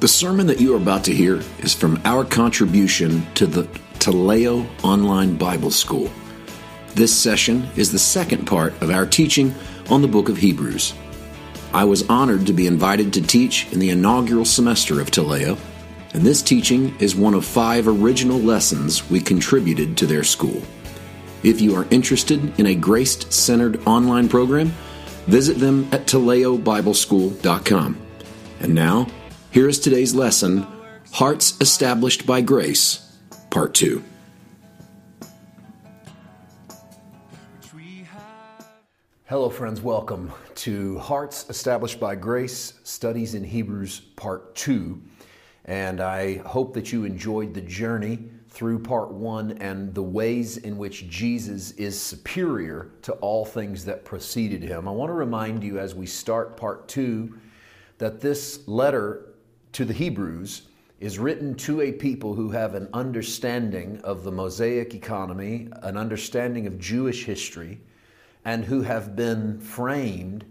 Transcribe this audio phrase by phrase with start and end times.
[0.00, 3.64] The sermon that you are about to hear is from our contribution to the
[3.98, 6.10] Taleo Online Bible School.
[6.94, 9.54] This session is the second part of our teaching
[9.90, 10.94] on the book of Hebrews.
[11.74, 15.58] I was honored to be invited to teach in the inaugural semester of Taleo,
[16.14, 20.62] and this teaching is one of five original lessons we contributed to their school.
[21.42, 24.72] If you are interested in a grace centered online program,
[25.26, 28.00] visit them at TaleoBibleSchool.com.
[28.60, 29.06] And now,
[29.50, 30.66] here is today's lesson
[31.12, 33.16] Hearts Established by Grace,
[33.50, 34.02] Part 2.
[39.24, 39.80] Hello, friends.
[39.80, 45.02] Welcome to Hearts Established by Grace Studies in Hebrews, Part 2.
[45.64, 50.78] And I hope that you enjoyed the journey through Part 1 and the ways in
[50.78, 54.86] which Jesus is superior to all things that preceded him.
[54.86, 57.36] I want to remind you as we start Part 2
[57.98, 59.29] that this letter
[59.72, 60.62] to the Hebrews
[60.98, 66.66] is written to a people who have an understanding of the Mosaic economy, an understanding
[66.66, 67.80] of Jewish history,
[68.44, 70.44] and who have been framed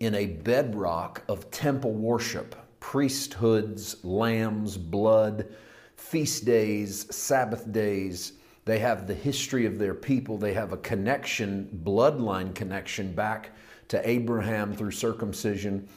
[0.00, 5.54] in a bedrock of temple worship, priesthoods, lambs, blood,
[5.96, 8.32] feast days, Sabbath days.
[8.64, 10.38] They have the history of their people.
[10.38, 13.50] They have a connection, bloodline connection back
[13.88, 15.88] to Abraham through circumcision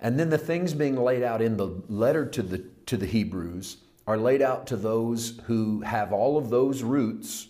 [0.00, 3.78] and then the things being laid out in the letter to the, to the Hebrews
[4.06, 7.48] are laid out to those who have all of those roots,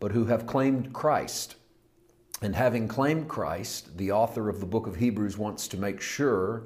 [0.00, 1.56] but who have claimed Christ.
[2.40, 6.64] And having claimed Christ, the author of the book of Hebrews wants to make sure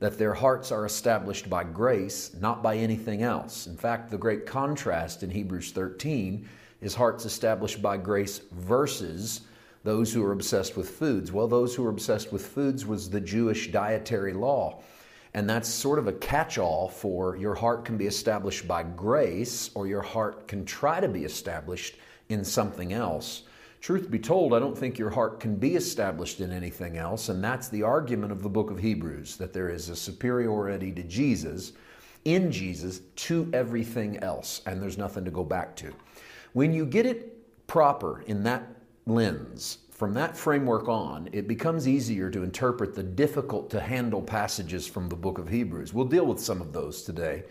[0.00, 3.66] that their hearts are established by grace, not by anything else.
[3.66, 6.46] In fact, the great contrast in Hebrews 13
[6.82, 9.40] is hearts established by grace versus
[9.84, 11.30] those who are obsessed with foods.
[11.30, 14.82] Well, those who are obsessed with foods was the Jewish dietary law.
[15.34, 19.70] And that's sort of a catch all for your heart can be established by grace
[19.74, 21.96] or your heart can try to be established
[22.28, 23.42] in something else.
[23.80, 27.28] Truth be told, I don't think your heart can be established in anything else.
[27.28, 31.02] And that's the argument of the book of Hebrews that there is a superiority to
[31.02, 31.72] Jesus,
[32.24, 34.62] in Jesus, to everything else.
[34.64, 35.92] And there's nothing to go back to.
[36.54, 38.73] When you get it proper in that
[39.06, 44.86] lens, from that framework on, it becomes easier to interpret the difficult to handle passages
[44.88, 45.94] from the book of Hebrews.
[45.94, 47.44] We'll deal with some of those today.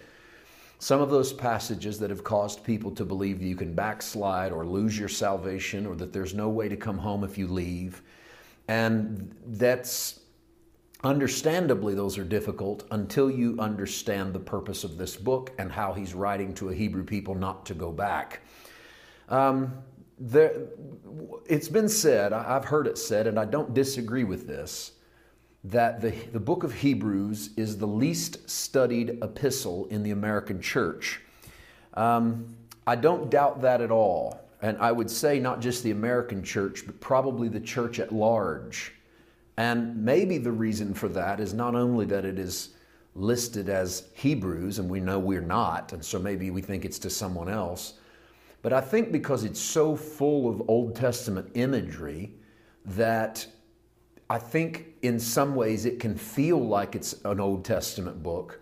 [0.79, 4.99] Some of those passages that have caused people to believe you can backslide or lose
[4.99, 8.01] your salvation or that there's no way to come home if you leave.
[8.67, 10.19] And that's
[11.05, 16.13] understandably, those are difficult until you understand the purpose of this book and how he's
[16.13, 18.41] writing to a Hebrew people not to go back.
[19.29, 19.73] Um,
[20.19, 20.53] there,
[21.45, 24.93] it's been said, I've heard it said, and I don't disagree with this,
[25.63, 31.21] that the, the book of Hebrews is the least studied epistle in the American church.
[31.93, 34.39] Um, I don't doubt that at all.
[34.61, 38.93] And I would say not just the American church, but probably the church at large.
[39.57, 42.69] And maybe the reason for that is not only that it is
[43.15, 47.09] listed as Hebrews, and we know we're not, and so maybe we think it's to
[47.09, 47.93] someone else
[48.63, 52.33] but I think because it's so full of Old Testament imagery
[52.85, 53.45] that
[54.29, 58.61] I think in some ways it can feel like it's an Old Testament book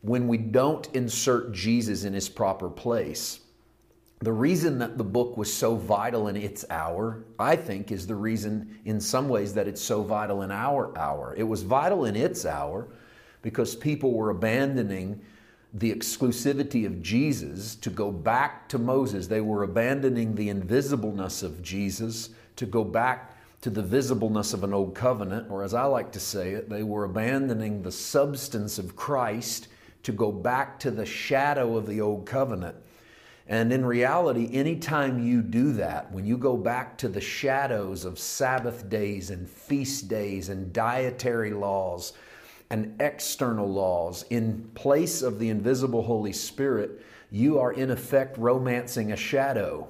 [0.00, 3.40] when we don't insert Jesus in his proper place.
[4.20, 8.14] The reason that the book was so vital in its hour, I think, is the
[8.14, 11.34] reason in some ways that it's so vital in our hour.
[11.36, 12.88] It was vital in its hour
[13.42, 15.20] because people were abandoning
[15.74, 19.26] the exclusivity of Jesus to go back to Moses.
[19.26, 24.72] They were abandoning the invisibleness of Jesus to go back to the visibleness of an
[24.72, 28.94] old covenant, or as I like to say it, they were abandoning the substance of
[28.94, 29.68] Christ
[30.04, 32.76] to go back to the shadow of the old covenant.
[33.48, 38.18] And in reality, anytime you do that, when you go back to the shadows of
[38.18, 42.12] Sabbath days and feast days and dietary laws,
[42.70, 49.12] and external laws in place of the invisible Holy Spirit, you are in effect romancing
[49.12, 49.88] a shadow.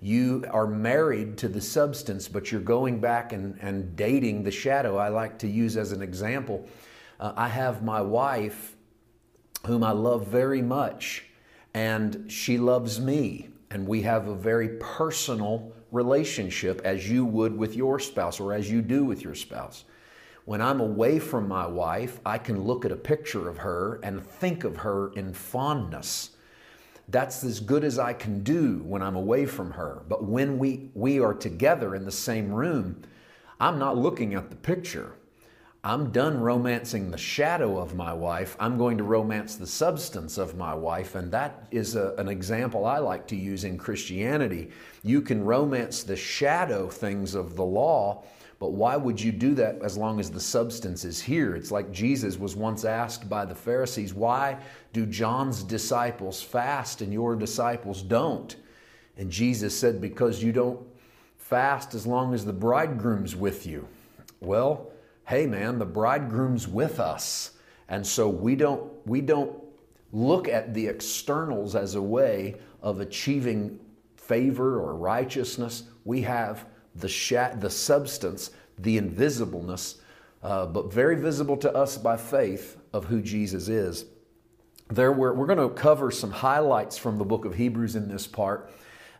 [0.00, 4.96] You are married to the substance, but you're going back and, and dating the shadow.
[4.96, 6.68] I like to use as an example
[7.18, 8.76] uh, I have my wife,
[9.64, 11.24] whom I love very much,
[11.74, 13.48] and she loves me.
[13.70, 18.70] And we have a very personal relationship as you would with your spouse or as
[18.70, 19.84] you do with your spouse.
[20.46, 24.24] When I'm away from my wife, I can look at a picture of her and
[24.24, 26.30] think of her in fondness.
[27.08, 30.02] That's as good as I can do when I'm away from her.
[30.08, 33.02] But when we, we are together in the same room,
[33.58, 35.14] I'm not looking at the picture.
[35.82, 38.56] I'm done romancing the shadow of my wife.
[38.60, 41.16] I'm going to romance the substance of my wife.
[41.16, 44.70] And that is a, an example I like to use in Christianity.
[45.02, 48.22] You can romance the shadow things of the law,
[48.58, 51.54] but why would you do that as long as the substance is here?
[51.54, 54.58] It's like Jesus was once asked by the Pharisees, Why
[54.94, 58.56] do John's disciples fast and your disciples don't?
[59.18, 60.80] And Jesus said, Because you don't
[61.36, 63.86] fast as long as the bridegroom's with you.
[64.40, 64.90] Well,
[65.26, 67.52] hey man, the bridegroom's with us.
[67.88, 69.54] And so we don't we don't
[70.12, 73.78] look at the externals as a way of achieving
[74.16, 75.84] favor or righteousness.
[76.04, 76.66] We have
[76.98, 79.96] the shat, the substance, the invisibleness,
[80.42, 84.04] uh, but very visible to us by faith of who Jesus is.
[84.88, 88.26] There we're, we're going to cover some highlights from the book of Hebrews in this
[88.26, 88.70] part,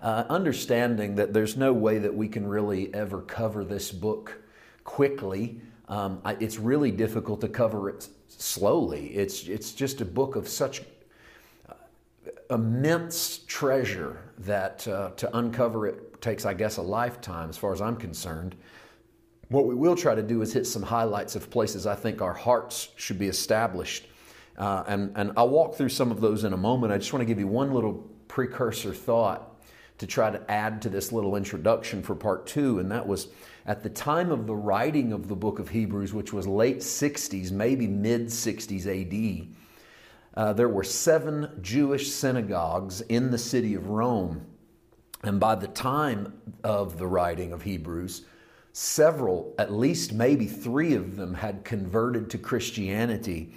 [0.00, 4.40] uh, understanding that there's no way that we can really ever cover this book
[4.84, 5.61] quickly.
[5.88, 9.08] Um, I, it's really difficult to cover it slowly.
[9.08, 10.82] It's, it's just a book of such
[11.69, 11.75] uh,
[12.50, 17.80] immense treasure that uh, to uncover it takes, I guess, a lifetime as far as
[17.80, 18.56] I'm concerned.
[19.48, 22.34] What we will try to do is hit some highlights of places I think our
[22.34, 24.06] hearts should be established.
[24.58, 26.92] Uh, and, and I'll walk through some of those in a moment.
[26.92, 29.52] I just want to give you one little precursor thought
[29.98, 33.28] to try to add to this little introduction for part two, and that was
[33.66, 37.50] at the time of the writing of the book of Hebrews, which was late 60s,
[37.50, 39.48] maybe mid 60s AD,
[40.36, 44.44] uh, there were seven Jewish synagogues in the city of Rome.
[45.22, 46.32] And by the time
[46.62, 48.22] of the writing of Hebrews,
[48.72, 53.52] several, at least maybe three of them, had converted to Christianity.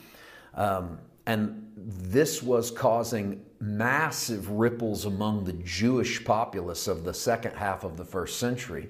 [0.56, 7.83] Um, and this was causing massive ripples among the Jewish populace of the second half
[7.83, 8.89] of the first century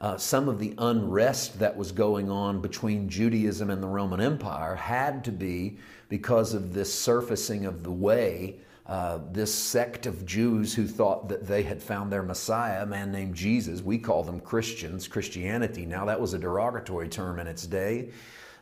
[0.00, 4.74] uh, some of the unrest that was going on between Judaism and the Roman Empire
[4.74, 5.78] had to be
[6.08, 8.56] because of this surfacing of the way.
[8.88, 13.10] Uh, this sect of Jews who thought that they had found their Messiah, a man
[13.10, 13.82] named Jesus.
[13.82, 15.84] We call them Christians, Christianity.
[15.84, 18.10] Now, that was a derogatory term in its day.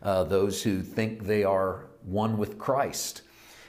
[0.03, 3.23] Uh, those who think they are one with Christ.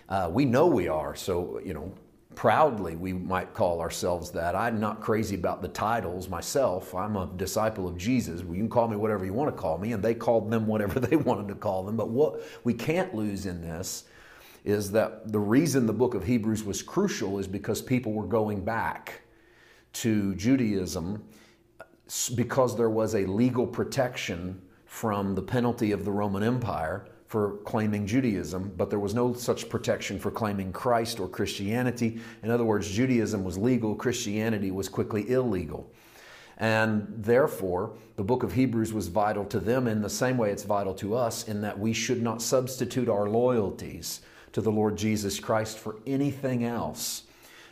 [0.08, 1.92] Uh, we know we are, so, you know,
[2.36, 4.56] proudly we might call ourselves that.
[4.56, 6.94] I'm not crazy about the titles myself.
[6.94, 8.42] I'm a disciple of Jesus.
[8.42, 11.00] You can call me whatever you want to call me, and they called them whatever
[11.02, 11.98] they wanted to call them.
[11.98, 14.06] But what we can't lose in this
[14.66, 18.66] is that the reason the book of Hebrews was crucial is because people were going
[18.66, 19.22] back
[19.94, 21.24] to Judaism
[22.36, 28.08] because there was a legal protection from the penalty of the Roman Empire for claiming
[28.08, 32.20] Judaism, but there was no such protection for claiming Christ or Christianity.
[32.44, 35.92] In other words, Judaism was legal, Christianity was quickly illegal.
[36.58, 40.64] And therefore, the book of Hebrews was vital to them in the same way it's
[40.64, 44.22] vital to us, in that we should not substitute our loyalties
[44.56, 47.24] to the Lord Jesus Christ for anything else.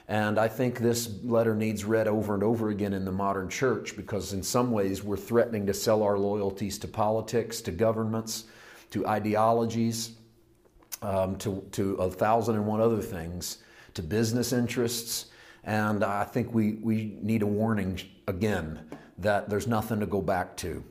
[0.09, 3.95] And I think this letter needs read over and over again in the modern church
[3.95, 8.43] because, in some ways, we're threatening to sell our loyalties to politics, to governments,
[8.89, 10.17] to ideologies,
[11.01, 13.59] um, to, to a thousand and one other things,
[13.93, 15.27] to business interests.
[15.63, 18.81] And I think we, we need a warning again
[19.19, 20.83] that there's nothing to go back to.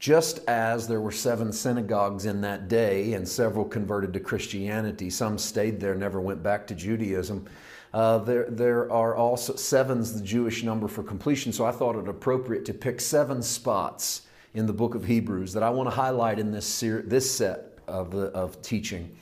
[0.00, 5.36] Just as there were seven synagogues in that day and several converted to Christianity, some
[5.36, 7.44] stayed there, never went back to Judaism.
[7.92, 12.08] Uh, there, there are also seven's the Jewish number for completion, so I thought it
[12.08, 14.22] appropriate to pick seven spots
[14.54, 17.78] in the book of Hebrews that I want to highlight in this, ser- this set
[17.86, 19.14] of, the, of teaching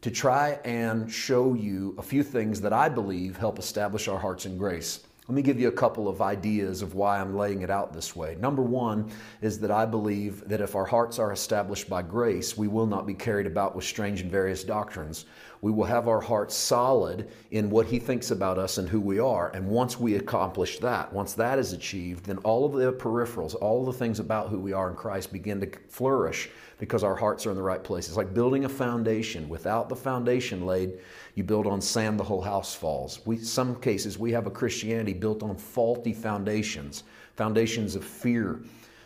[0.00, 4.44] to try and show you a few things that I believe help establish our hearts
[4.44, 5.04] in grace.
[5.28, 8.14] Let me give you a couple of ideas of why I'm laying it out this
[8.14, 8.36] way.
[8.38, 9.10] Number one
[9.42, 13.08] is that I believe that if our hearts are established by grace, we will not
[13.08, 15.24] be carried about with strange and various doctrines.
[15.62, 19.18] We will have our hearts solid in what He thinks about us and who we
[19.18, 19.50] are.
[19.50, 23.80] And once we accomplish that, once that is achieved, then all of the peripherals, all
[23.80, 27.46] of the things about who we are in Christ begin to flourish because our hearts
[27.46, 28.08] are in the right place.
[28.08, 29.48] It's like building a foundation.
[29.48, 30.98] Without the foundation laid,
[31.34, 33.20] you build on sand, the whole house falls.
[33.24, 37.04] We, some cases, we have a Christianity built on faulty foundations,
[37.34, 38.60] foundations of fear,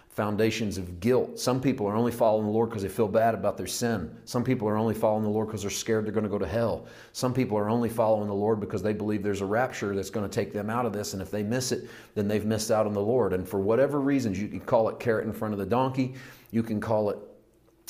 [0.09, 1.39] foundations of guilt.
[1.39, 4.15] Some people are only following the Lord because they feel bad about their sin.
[4.25, 6.49] Some people are only following the Lord because they're scared they're going to go to
[6.49, 6.87] hell.
[7.13, 10.29] Some people are only following the Lord because they believe there's a rapture that's going
[10.29, 12.87] to take them out of this, and if they miss it, then they've missed out
[12.87, 13.33] on the Lord.
[13.33, 16.15] And for whatever reasons, you can call it carrot in front of the donkey,
[16.51, 17.19] you can call it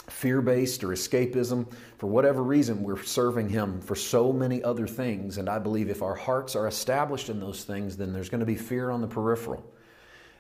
[0.09, 1.67] fear based or escapism.
[1.99, 5.39] For whatever reason, we're serving Him for so many other things.
[5.39, 8.47] And I believe if our hearts are established in those things, then there's going to
[8.47, 9.65] be fear on the peripheral.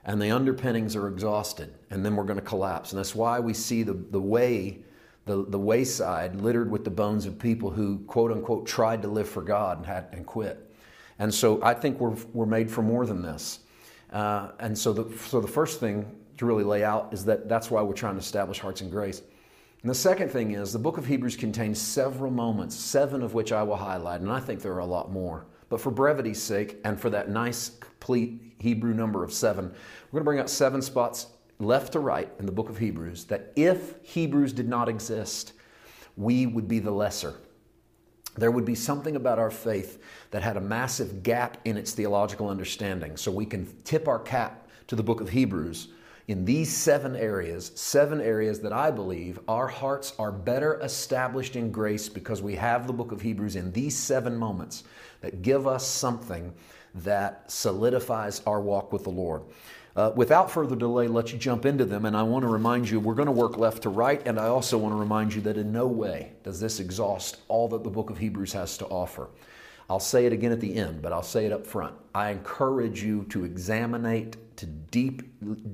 [0.04, 2.92] and the underpinnings are exhausted, and then we're going to collapse.
[2.92, 4.78] And that's why we see the, the way,
[5.26, 9.28] the, the wayside littered with the bones of people who, quote unquote, tried to live
[9.28, 10.74] for God and, had, and quit.
[11.18, 13.60] And so I think we're, we're made for more than this.
[14.10, 17.70] Uh, and so the, so the first thing to really lay out is that that's
[17.70, 19.22] why we're trying to establish hearts and grace.
[19.82, 23.50] And the second thing is the book of Hebrews contains several moments, seven of which
[23.50, 25.46] I will highlight, and I think there are a lot more.
[25.70, 30.22] But for brevity's sake, and for that nice, complete Hebrew number of seven, we're going
[30.22, 33.94] to bring out seven spots left to right in the book of Hebrews that if
[34.02, 35.52] Hebrews did not exist,
[36.16, 37.34] we would be the lesser.
[38.36, 42.48] There would be something about our faith that had a massive gap in its theological
[42.48, 43.16] understanding.
[43.16, 45.88] So we can tip our cap to the book of Hebrews
[46.28, 51.72] in these seven areas, seven areas that I believe our hearts are better established in
[51.72, 54.84] grace because we have the book of Hebrews in these seven moments
[55.20, 56.52] that give us something
[56.94, 59.42] that solidifies our walk with the Lord.
[59.96, 62.04] Uh, without further delay, let's jump into them.
[62.04, 64.22] And I want to remind you, we're going to work left to right.
[64.24, 67.68] And I also want to remind you that in no way does this exhaust all
[67.68, 69.28] that the book of Hebrews has to offer.
[69.90, 71.96] I'll say it again at the end, but I'll say it up front.
[72.14, 75.22] I encourage you to examine, to deep,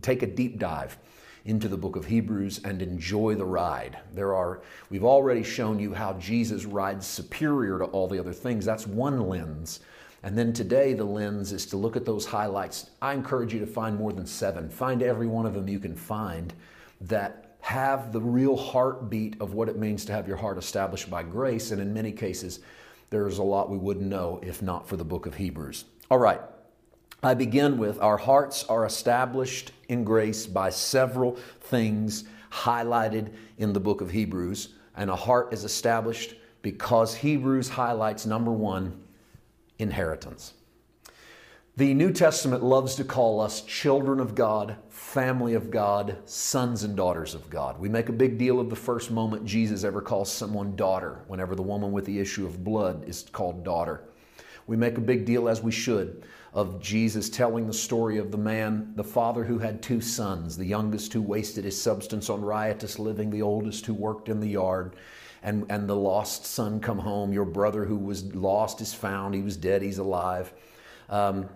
[0.00, 0.96] take a deep dive
[1.44, 3.99] into the book of Hebrews and enjoy the ride.
[4.14, 8.64] There are, we've already shown you how Jesus rides superior to all the other things.
[8.64, 9.80] That's one lens.
[10.23, 12.90] And then today, the lens is to look at those highlights.
[13.02, 14.70] I encourage you to find more than seven.
[14.70, 16.54] Find every one of them you can find
[17.02, 21.23] that have the real heartbeat of what it means to have your heart established by
[21.23, 21.70] grace.
[21.70, 22.61] And in many cases,
[23.11, 25.85] there's a lot we wouldn't know if not for the book of Hebrews.
[26.11, 26.41] All right,
[27.23, 33.81] I begin with our hearts are established in grace by several things highlighted in the
[33.81, 34.71] book of Hebrews.
[34.97, 39.03] And a heart is established because Hebrews highlights number one,
[39.79, 40.55] inheritance.
[41.78, 46.97] The New Testament loves to call us children of God, family of God, sons and
[46.97, 47.78] daughters of God.
[47.78, 51.54] We make a big deal of the first moment Jesus ever calls someone daughter, whenever
[51.54, 54.04] the woman with the issue of blood is called daughter.
[54.66, 58.38] We make a big deal, as we should, of Jesus telling the story of the
[58.38, 62.99] man, the father who had two sons, the youngest who wasted his substance on riotous
[62.99, 64.97] living, the oldest who worked in the yard.
[65.42, 67.35] And, and the lost son come home.
[67.35, 69.35] Your brother who was lost is found.
[69.35, 69.83] He was dead.
[69.83, 70.54] He's alive.
[71.11, 71.50] Um,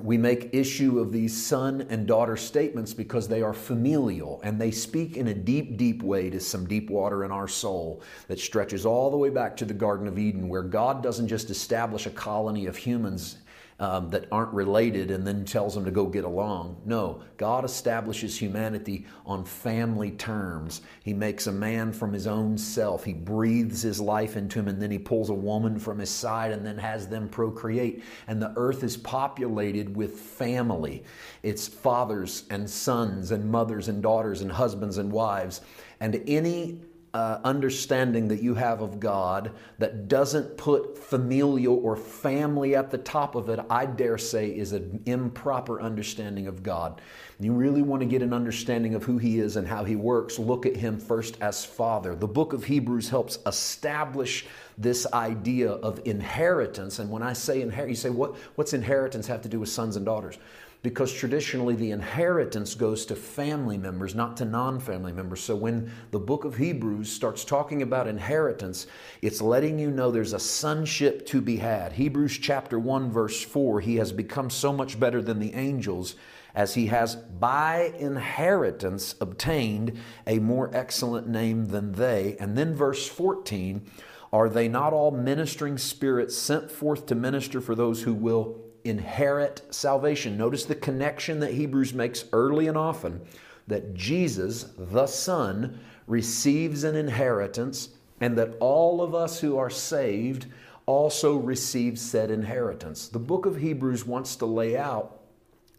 [0.00, 4.70] we make issue of these son and daughter statements because they are familial and they
[4.70, 8.86] speak in a deep, deep way to some deep water in our soul that stretches
[8.86, 12.10] all the way back to the Garden of Eden, where God doesn't just establish a
[12.10, 13.36] colony of humans
[13.82, 16.80] um, that aren't related and then tells them to go get along.
[16.84, 20.82] No, God establishes humanity on family terms.
[21.02, 23.02] He makes a man from his own self.
[23.02, 26.52] He breathes his life into him and then he pulls a woman from his side
[26.52, 28.04] and then has them procreate.
[28.28, 31.02] And the earth is populated with family.
[31.42, 35.60] It's fathers and sons and mothers and daughters and husbands and wives.
[35.98, 36.78] And any
[37.14, 42.96] uh, understanding that you have of God that doesn't put familial or family at the
[42.96, 47.02] top of it, I dare say, is an improper understanding of God.
[47.38, 50.38] You really want to get an understanding of who He is and how He works,
[50.38, 52.14] look at Him first as Father.
[52.14, 54.46] The book of Hebrews helps establish
[54.78, 56.98] this idea of inheritance.
[56.98, 59.96] And when I say inheritance, you say, what, what's inheritance have to do with sons
[59.96, 60.38] and daughters?
[60.82, 65.40] Because traditionally the inheritance goes to family members, not to non family members.
[65.40, 68.88] So when the book of Hebrews starts talking about inheritance,
[69.22, 71.92] it's letting you know there's a sonship to be had.
[71.92, 76.16] Hebrews chapter 1, verse 4 He has become so much better than the angels
[76.54, 82.36] as he has by inheritance obtained a more excellent name than they.
[82.38, 83.86] And then verse 14
[84.32, 89.62] Are they not all ministering spirits sent forth to minister for those who will inherit
[89.70, 90.36] salvation.
[90.36, 93.20] Notice the connection that Hebrews makes early and often
[93.68, 100.46] that Jesus, the Son, receives an inheritance, and that all of us who are saved
[100.86, 103.08] also receive said inheritance.
[103.08, 105.20] The book of Hebrews wants to lay out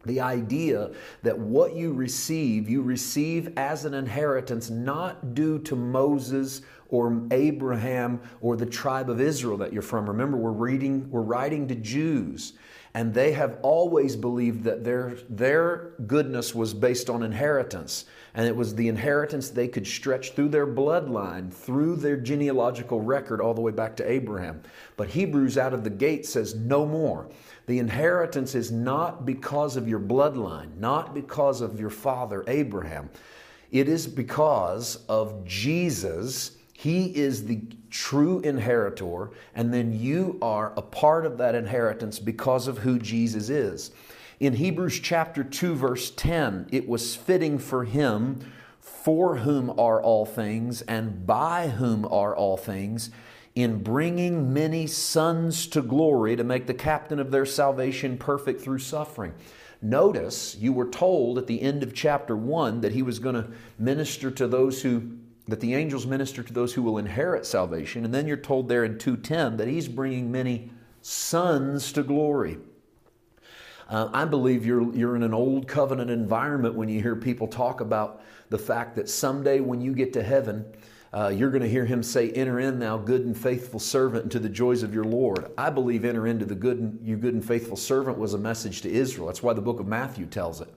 [0.04, 0.90] the idea
[1.22, 8.20] that what you receive, you receive as an inheritance, not due to Moses or Abraham
[8.40, 10.06] or the tribe of Israel that you're from.
[10.06, 12.54] Remember, we're reading, we're writing to Jews
[12.96, 18.04] and they have always believed that their, their goodness was based on inheritance.
[18.34, 23.40] And it was the inheritance they could stretch through their bloodline, through their genealogical record,
[23.40, 24.62] all the way back to Abraham.
[24.96, 27.28] But Hebrews out of the gate says, no more.
[27.66, 33.10] The inheritance is not because of your bloodline, not because of your father Abraham.
[33.72, 40.82] It is because of Jesus he is the true inheritor, and then you are a
[40.82, 43.92] part of that inheritance because of who Jesus is.
[44.40, 50.26] In Hebrews chapter 2, verse 10, it was fitting for him, for whom are all
[50.26, 53.10] things, and by whom are all things,
[53.54, 58.80] in bringing many sons to glory to make the captain of their salvation perfect through
[58.80, 59.32] suffering.
[59.80, 63.48] Notice you were told at the end of chapter 1 that he was going to
[63.78, 68.14] minister to those who that the angels minister to those who will inherit salvation and
[68.14, 70.70] then you're told there in 2:10 that he's bringing many
[71.02, 72.58] sons to glory.
[73.88, 77.80] Uh, I believe you're, you're in an old covenant environment when you hear people talk
[77.80, 80.64] about the fact that someday when you get to heaven,
[81.12, 84.38] uh, you're going to hear him say, Enter in, thou good and faithful servant, into
[84.38, 85.50] the joys of your Lord.
[85.56, 88.80] I believe enter into the good and, you good and faithful servant was a message
[88.82, 89.26] to Israel.
[89.26, 90.68] That's why the book of Matthew tells it.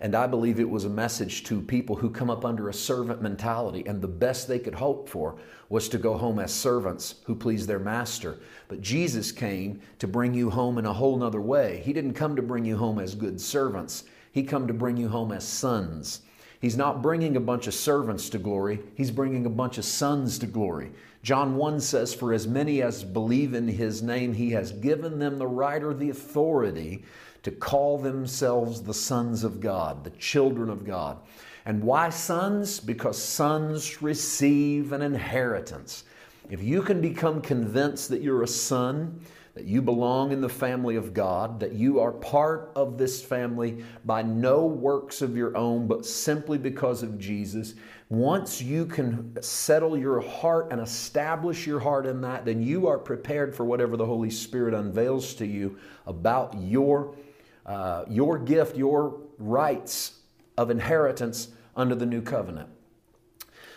[0.00, 3.22] And I believe it was a message to people who come up under a servant
[3.22, 5.36] mentality, and the best they could hope for
[5.68, 8.38] was to go home as servants who please their master.
[8.68, 11.82] But Jesus came to bring you home in a whole nother way.
[11.84, 15.08] He didn't come to bring you home as good servants, He come to bring you
[15.08, 16.20] home as sons.
[16.60, 20.38] He's not bringing a bunch of servants to glory, he's bringing a bunch of sons
[20.38, 20.92] to glory.
[21.22, 25.38] John 1 says, For as many as believe in his name, he has given them
[25.38, 27.04] the right or the authority
[27.42, 31.18] to call themselves the sons of God, the children of God.
[31.64, 32.78] And why sons?
[32.78, 36.04] Because sons receive an inheritance.
[36.48, 39.20] If you can become convinced that you're a son,
[39.56, 43.82] that you belong in the family of God, that you are part of this family
[44.04, 47.72] by no works of your own, but simply because of Jesus.
[48.10, 52.98] Once you can settle your heart and establish your heart in that, then you are
[52.98, 57.16] prepared for whatever the Holy Spirit unveils to you about your,
[57.64, 60.18] uh, your gift, your rights
[60.58, 62.68] of inheritance under the new covenant.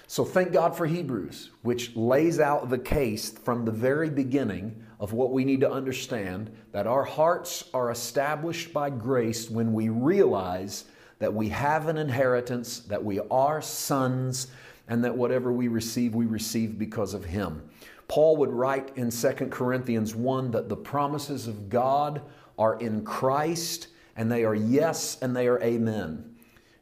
[0.10, 5.14] So thank God for Hebrews, which lays out the case from the very beginning of
[5.14, 10.86] what we need to understand that our hearts are established by grace when we realize
[11.20, 14.48] that we have an inheritance, that we are sons,
[14.88, 17.70] and that whatever we receive, we receive because of Him.
[18.08, 22.24] Paul would write in 2 Corinthians 1 that the promises of God
[22.58, 26.29] are in Christ and they are yes and they are amen.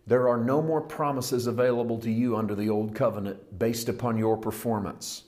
[0.07, 4.37] There are no more promises available to you under the old covenant based upon your
[4.37, 5.23] performance.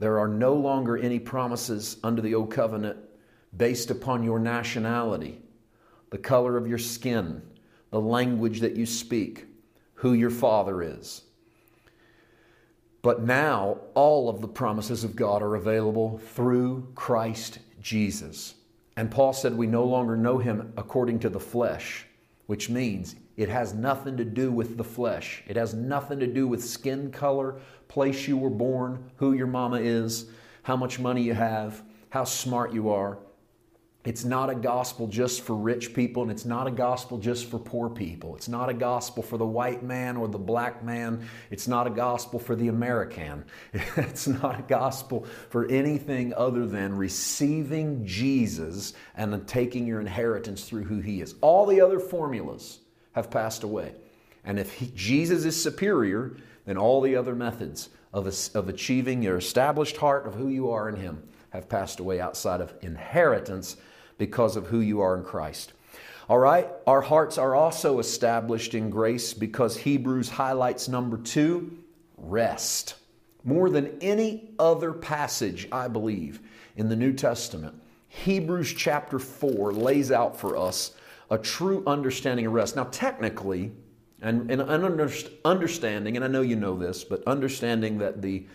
[0.00, 2.98] There are no longer any promises under the old covenant
[3.56, 5.40] based upon your nationality,
[6.10, 7.40] the color of your skin,
[7.90, 9.46] the language that you speak,
[9.94, 11.22] who your father is.
[13.02, 18.56] But now all of the promises of God are available through Christ Jesus.
[18.96, 22.06] And Paul said we no longer know him according to the flesh,
[22.46, 25.42] which means it has nothing to do with the flesh.
[25.46, 29.76] It has nothing to do with skin color, place you were born, who your mama
[29.76, 30.26] is,
[30.62, 33.18] how much money you have, how smart you are.
[34.06, 37.58] It's not a gospel just for rich people, and it's not a gospel just for
[37.58, 38.36] poor people.
[38.36, 41.26] It's not a gospel for the white man or the black man.
[41.50, 43.44] It's not a gospel for the American.
[43.96, 50.84] It's not a gospel for anything other than receiving Jesus and taking your inheritance through
[50.84, 51.34] who he is.
[51.40, 52.78] All the other formulas
[53.16, 53.92] have passed away.
[54.44, 59.38] And if he, Jesus is superior, then all the other methods of, of achieving your
[59.38, 63.76] established heart of who you are in Him have passed away outside of inheritance
[64.18, 65.72] because of who you are in Christ.
[66.28, 71.78] All right, our hearts are also established in grace because Hebrews highlights number two
[72.16, 72.96] rest.
[73.44, 76.40] More than any other passage, I believe,
[76.76, 80.92] in the New Testament, Hebrews chapter 4 lays out for us
[81.30, 82.76] a true understanding of rest.
[82.76, 83.72] Now, technically,
[84.22, 84.62] and, and
[85.44, 88.46] understanding, and I know you know this, but understanding that the,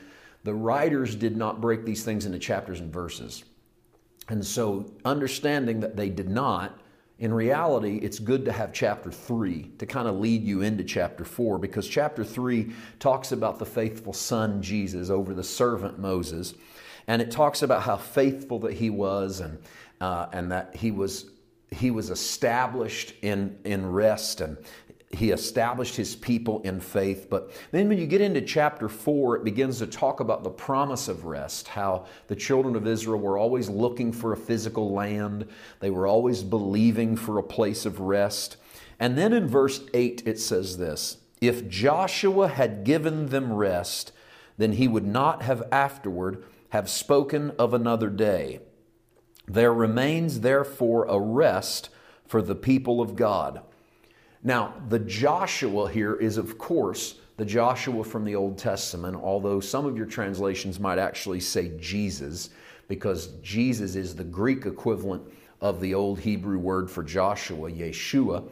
[0.43, 3.43] the writers did not break these things into chapters and verses.
[4.29, 6.79] And so, understanding that they did not,
[7.19, 11.23] in reality, it's good to have chapter 3 to kind of lead you into chapter
[11.23, 16.55] 4 because chapter 3 talks about the faithful son Jesus over the servant Moses.
[17.07, 19.59] And it talks about how faithful that he was and,
[19.99, 21.29] uh, and that he was
[21.71, 24.57] he was established in, in rest and
[25.13, 27.27] he established his people in faith.
[27.29, 31.07] But then when you get into chapter 4, it begins to talk about the promise
[31.07, 35.47] of rest, how the children of Israel were always looking for a physical land,
[35.79, 38.57] they were always believing for a place of rest.
[38.99, 44.13] And then in verse 8, it says this If Joshua had given them rest,
[44.57, 48.59] then he would not have afterward have spoken of another day.
[49.53, 51.89] There remains, therefore, a rest
[52.25, 53.61] for the people of God.
[54.41, 59.85] Now, the Joshua here is, of course, the Joshua from the Old Testament, although some
[59.85, 62.51] of your translations might actually say Jesus,
[62.87, 65.21] because Jesus is the Greek equivalent
[65.59, 68.47] of the old Hebrew word for Joshua, Yeshua.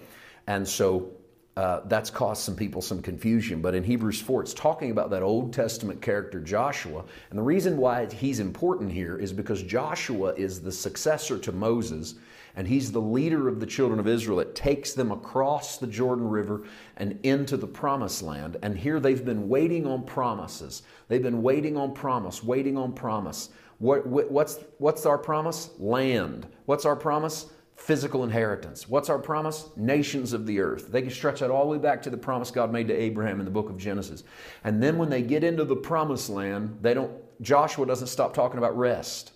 [0.48, 1.12] And so
[1.60, 3.62] uh, that's caused some people some confusion.
[3.62, 7.04] But in Hebrews 4, it's talking about that Old Testament character, Joshua.
[7.30, 12.16] And the reason why he's important here is because Joshua is the successor to Moses,
[12.56, 14.40] and he's the leader of the children of Israel.
[14.40, 16.64] It takes them across the Jordan River
[16.96, 18.56] and into the promised land.
[18.62, 20.84] And here they've been waiting on promises.
[21.10, 23.50] They've been waiting on promise, waiting on promise.
[23.80, 25.72] What, what's, what's our promise?
[25.78, 26.48] Land.
[26.68, 27.48] What's our promise?
[27.80, 28.88] Physical inheritance.
[28.88, 29.70] What's our promise?
[29.76, 30.92] Nations of the earth.
[30.92, 33.40] They can stretch that all the way back to the promise God made to Abraham
[33.40, 34.24] in the book of Genesis.
[34.64, 37.12] And then when they get into the promised land, they don't
[37.42, 39.32] Joshua doesn't stop talking about rest.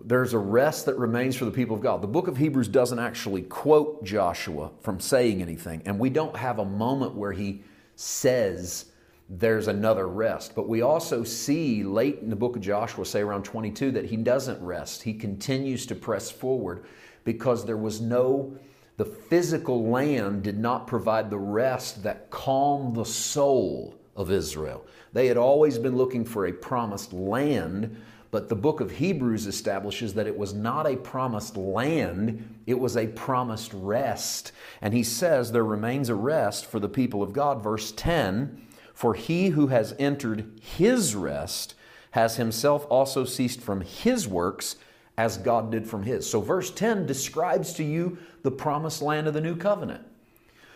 [0.00, 2.02] There's a rest that remains for the people of God.
[2.02, 6.58] The book of Hebrews doesn't actually quote Joshua from saying anything, and we don't have
[6.58, 7.62] a moment where he
[7.94, 8.86] says
[9.28, 10.54] there's another rest.
[10.54, 14.16] But we also see late in the book of Joshua, say around 22, that he
[14.16, 15.02] doesn't rest.
[15.02, 16.84] He continues to press forward
[17.24, 18.56] because there was no,
[18.96, 24.84] the physical land did not provide the rest that calmed the soul of Israel.
[25.12, 27.96] They had always been looking for a promised land,
[28.30, 32.96] but the book of Hebrews establishes that it was not a promised land, it was
[32.96, 34.52] a promised rest.
[34.82, 37.62] And he says there remains a rest for the people of God.
[37.62, 38.60] Verse 10
[38.94, 41.74] for he who has entered his rest
[42.12, 44.76] has himself also ceased from his works
[45.18, 46.28] as God did from his.
[46.28, 50.04] So, verse 10 describes to you the promised land of the new covenant.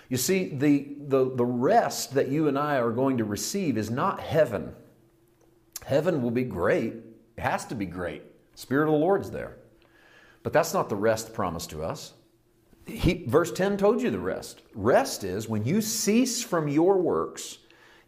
[0.09, 3.91] You see, the, the, the rest that you and I are going to receive is
[3.91, 4.75] not heaven.
[5.85, 6.95] Heaven will be great,
[7.37, 8.23] it has to be great.
[8.55, 9.59] Spirit of the Lord's there.
[10.43, 12.15] But that's not the rest promised to us.
[12.85, 14.63] He, verse 10 told you the rest.
[14.75, 17.59] Rest is when you cease from your works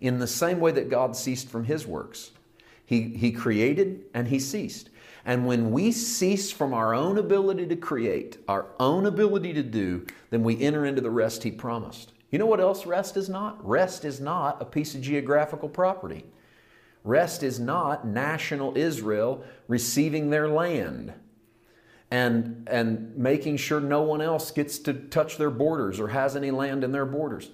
[0.00, 2.30] in the same way that God ceased from his works.
[2.84, 4.90] He, he created and he ceased.
[5.24, 10.06] And when we cease from our own ability to create, our own ability to do,
[10.30, 12.12] then we enter into the rest he promised.
[12.30, 13.64] You know what else rest is not?
[13.66, 16.24] Rest is not a piece of geographical property.
[17.04, 21.12] Rest is not national Israel receiving their land
[22.10, 26.50] and, and making sure no one else gets to touch their borders or has any
[26.50, 27.50] land in their borders.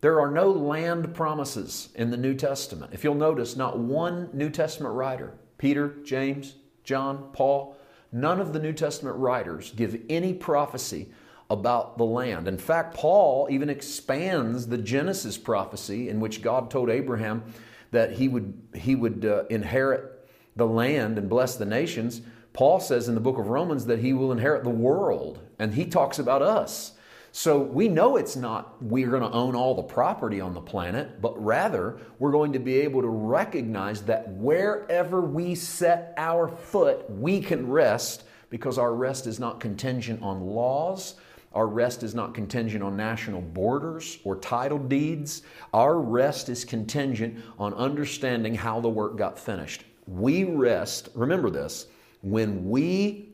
[0.00, 2.92] There are no land promises in the New Testament.
[2.94, 7.76] If you'll notice, not one New Testament writer, Peter, James, John, Paul,
[8.12, 11.08] none of the New Testament writers give any prophecy
[11.50, 12.46] about the land.
[12.46, 17.42] In fact, Paul even expands the Genesis prophecy in which God told Abraham
[17.90, 22.20] that he would, he would uh, inherit the land and bless the nations.
[22.52, 25.86] Paul says in the book of Romans that he will inherit the world, and he
[25.86, 26.92] talks about us.
[27.32, 31.20] So we know it's not we're going to own all the property on the planet,
[31.20, 37.08] but rather we're going to be able to recognize that wherever we set our foot,
[37.10, 41.16] we can rest because our rest is not contingent on laws.
[41.52, 45.42] Our rest is not contingent on national borders or title deeds.
[45.72, 49.84] Our rest is contingent on understanding how the work got finished.
[50.06, 51.86] We rest, remember this,
[52.22, 53.28] when we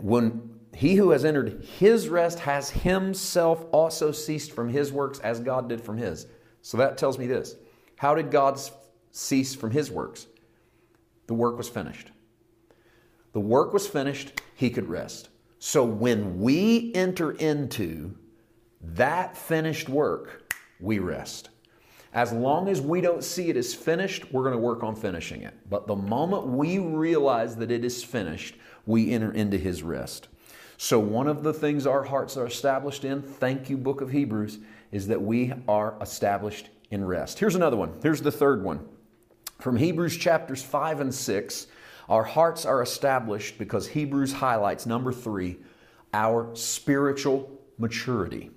[0.00, 5.40] when he who has entered his rest has himself also ceased from his works as
[5.40, 6.26] God did from his.
[6.62, 7.56] So that tells me this.
[7.96, 8.60] How did God
[9.10, 10.26] cease from his works?
[11.26, 12.10] The work was finished.
[13.32, 15.28] The work was finished, he could rest.
[15.58, 18.14] So when we enter into
[18.82, 21.50] that finished work, we rest.
[22.12, 25.42] As long as we don't see it as finished, we're going to work on finishing
[25.42, 25.54] it.
[25.70, 30.28] But the moment we realize that it is finished, we enter into his rest.
[30.82, 34.58] So, one of the things our hearts are established in, thank you, book of Hebrews,
[34.90, 37.38] is that we are established in rest.
[37.38, 37.92] Here's another one.
[38.02, 38.84] Here's the third one.
[39.60, 41.68] From Hebrews chapters 5 and 6,
[42.08, 45.58] our hearts are established because Hebrews highlights number three,
[46.12, 48.50] our spiritual maturity.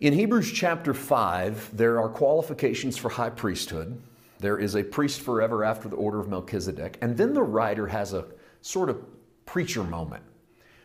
[0.00, 4.00] In Hebrews chapter 5, there are qualifications for high priesthood.
[4.38, 6.96] There is a priest forever after the order of Melchizedek.
[7.02, 8.24] And then the writer has a
[8.62, 9.04] sort of
[9.44, 10.22] preacher moment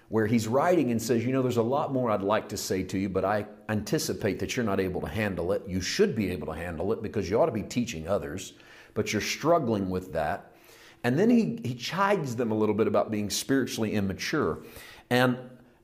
[0.09, 2.83] where he's writing and says, You know, there's a lot more I'd like to say
[2.83, 5.63] to you, but I anticipate that you're not able to handle it.
[5.67, 8.53] You should be able to handle it because you ought to be teaching others,
[8.93, 10.51] but you're struggling with that.
[11.03, 14.59] And then he, he chides them a little bit about being spiritually immature.
[15.09, 15.37] And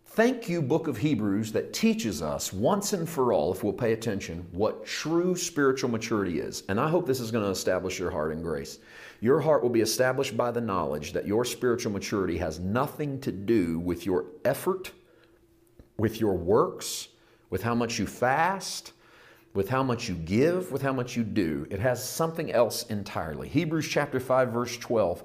[0.07, 3.93] thank you, book of Hebrews, that teaches us once and for all, if we'll pay
[3.93, 6.63] attention, what true spiritual maturity is.
[6.67, 8.79] And I hope this is going to establish your heart in grace.
[9.23, 13.31] Your heart will be established by the knowledge that your spiritual maturity has nothing to
[13.31, 14.91] do with your effort,
[15.95, 17.07] with your works,
[17.49, 18.91] with how much you fast,
[19.53, 21.65] with how much you give, with how much you do.
[21.69, 23.47] It has something else entirely.
[23.47, 25.23] Hebrews chapter 5 verse 12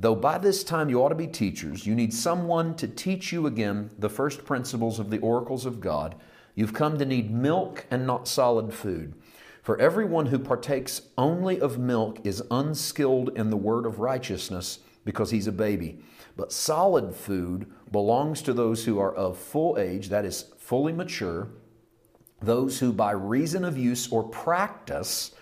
[0.00, 3.46] Though by this time you ought to be teachers, you need someone to teach you
[3.46, 6.16] again the first principles of the oracles of God.
[6.56, 9.14] You've come to need milk and not solid food.
[9.62, 15.30] For everyone who partakes only of milk is unskilled in the word of righteousness because
[15.30, 16.02] he's a baby.
[16.36, 21.48] But solid food belongs to those who are of full age, that is, fully mature,
[22.40, 25.34] those who by reason of use or practice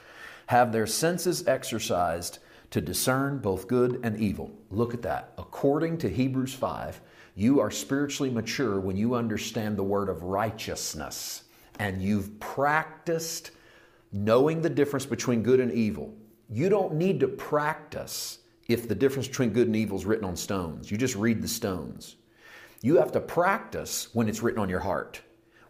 [0.47, 2.39] have their senses exercised
[2.71, 4.51] to discern both good and evil.
[4.71, 5.33] Look at that.
[5.39, 7.01] According to Hebrews 5,
[7.35, 11.43] you are spiritually mature when you understand the word of righteousness
[11.79, 13.51] and you've practiced
[14.13, 16.15] knowing the difference between good and evil.
[16.49, 18.39] You don't need to practice
[18.69, 20.91] if the difference between good and evil is written on stones.
[20.91, 22.17] You just read the stones.
[22.83, 25.21] You have to practice when it's written on your heart,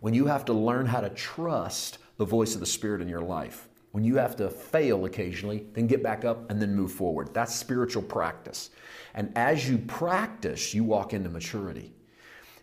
[0.01, 3.21] when you have to learn how to trust the voice of the Spirit in your
[3.21, 3.69] life.
[3.93, 7.33] When you have to fail occasionally, then get back up and then move forward.
[7.33, 8.71] That's spiritual practice.
[9.15, 11.93] And as you practice, you walk into maturity.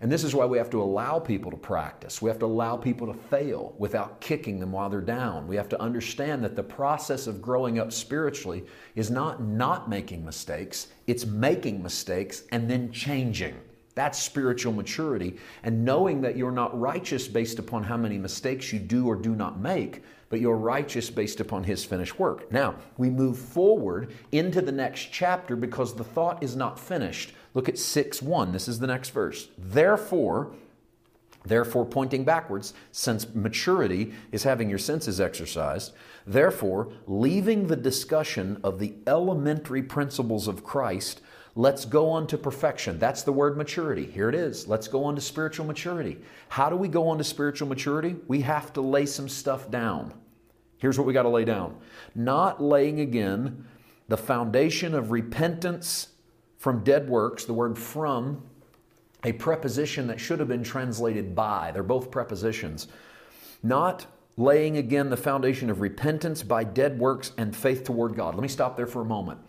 [0.04, 2.22] And this is why we have to allow people to practice.
[2.22, 5.48] We have to allow people to fail without kicking them while they're down.
[5.48, 10.26] We have to understand that the process of growing up spiritually is not not making
[10.26, 13.56] mistakes, it's making mistakes and then changing.
[13.96, 15.38] That's spiritual maturity.
[15.63, 19.36] And knowing that you're not righteous based upon how many mistakes you do or do
[19.36, 22.52] not make, but you're righteous based upon his finished work.
[22.52, 27.34] Now, we move forward into the next chapter because the thought is not finished.
[27.54, 28.52] Look at 6 1.
[28.52, 29.50] This is the next verse.
[29.58, 30.54] Therefore,
[31.46, 35.92] Therefore, pointing backwards, since maturity is having your senses exercised,
[36.26, 41.20] therefore, leaving the discussion of the elementary principles of Christ,
[41.56, 42.98] Let's go on to perfection.
[42.98, 44.06] That's the word maturity.
[44.06, 44.68] Here it is.
[44.68, 46.18] Let's go on to spiritual maturity.
[46.50, 48.16] How do we go on to spiritual maturity?
[48.28, 50.13] We have to lay some stuff down.
[50.80, 51.78] Here's what we got to lay down
[52.16, 53.68] not laying again
[54.08, 56.08] the foundation of repentance
[56.63, 58.41] from dead works, the word from,
[59.26, 61.69] a preposition that should have been translated by.
[61.73, 62.88] They're both prepositions.
[63.63, 64.06] Not
[64.38, 68.34] laying again the foundation of repentance by dead works and faith toward God.
[68.36, 69.41] Let me stop there for a moment.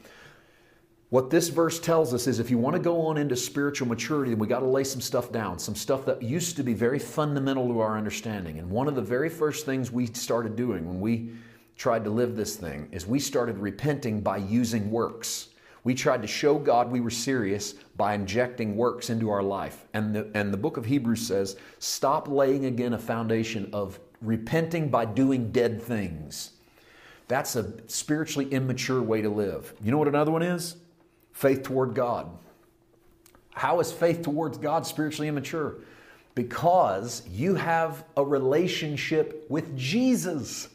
[1.10, 4.32] What this verse tells us is if you want to go on into spiritual maturity,
[4.32, 6.98] then we got to lay some stuff down, some stuff that used to be very
[6.98, 8.58] fundamental to our understanding.
[8.58, 11.30] And one of the very first things we started doing when we
[11.76, 15.50] tried to live this thing is we started repenting by using works.
[15.84, 19.84] We tried to show God we were serious by injecting works into our life.
[19.94, 24.88] And the, and the book of Hebrews says, stop laying again a foundation of repenting
[24.88, 26.52] by doing dead things.
[27.28, 29.74] That's a spiritually immature way to live.
[29.82, 30.76] You know what another one is?
[31.34, 32.30] faith toward God.
[33.52, 35.76] How is faith towards God spiritually immature?
[36.34, 40.68] Because you have a relationship with Jesus.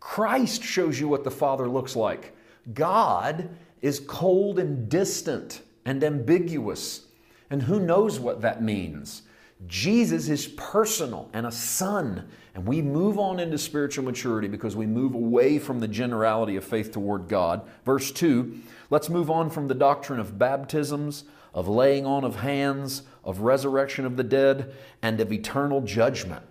[0.00, 2.34] Christ shows you what the Father looks like.
[2.74, 3.48] God
[3.86, 7.06] is cold and distant and ambiguous.
[7.50, 9.22] And who knows what that means?
[9.66, 12.28] Jesus is personal and a son.
[12.54, 16.64] And we move on into spiritual maturity because we move away from the generality of
[16.64, 17.62] faith toward God.
[17.84, 18.58] Verse 2
[18.90, 24.04] Let's move on from the doctrine of baptisms, of laying on of hands, of resurrection
[24.04, 26.44] of the dead, and of eternal judgment.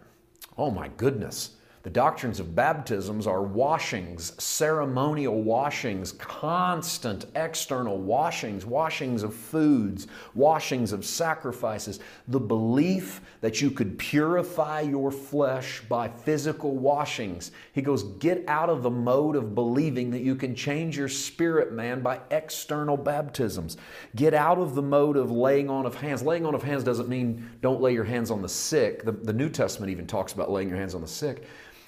[0.57, 1.51] Oh my goodness.
[1.85, 10.93] The doctrines of baptisms are washings, ceremonial washings, constant external washings, washings of foods, washings
[10.93, 11.99] of sacrifices.
[12.27, 17.51] The belief that you could purify your flesh by physical washings.
[17.73, 21.71] He goes, get out of the mode of believing that you can change your spirit,
[21.71, 23.77] man, by external baptisms.
[24.15, 26.23] Get out of the mode of laying on of hands.
[26.23, 29.03] Laying on of hands doesn't mean don't lay your hands on the sick.
[29.03, 31.45] The, the New Testament even talks about laying your hands on the sick.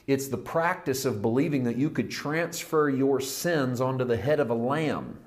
[0.07, 4.49] It's the practice of believing that you could transfer your sins onto the head of
[4.49, 5.19] a lamb.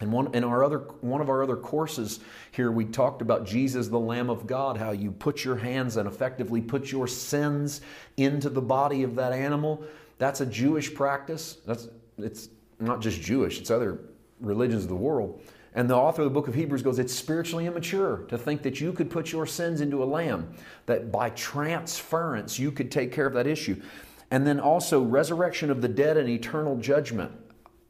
[0.00, 2.20] And one in our other one of our other courses
[2.52, 6.06] here, we talked about Jesus, the Lamb of God, how you put your hands and
[6.08, 7.80] effectively put your sins
[8.16, 9.82] into the body of that animal.
[10.18, 11.58] That's a Jewish practice.
[11.66, 13.98] That's it's not just Jewish; it's other
[14.40, 15.42] religions of the world.
[15.74, 18.80] And the author of the book of Hebrews goes, It's spiritually immature to think that
[18.80, 20.52] you could put your sins into a lamb,
[20.86, 23.80] that by transference you could take care of that issue.
[24.30, 27.32] And then also resurrection of the dead and eternal judgment.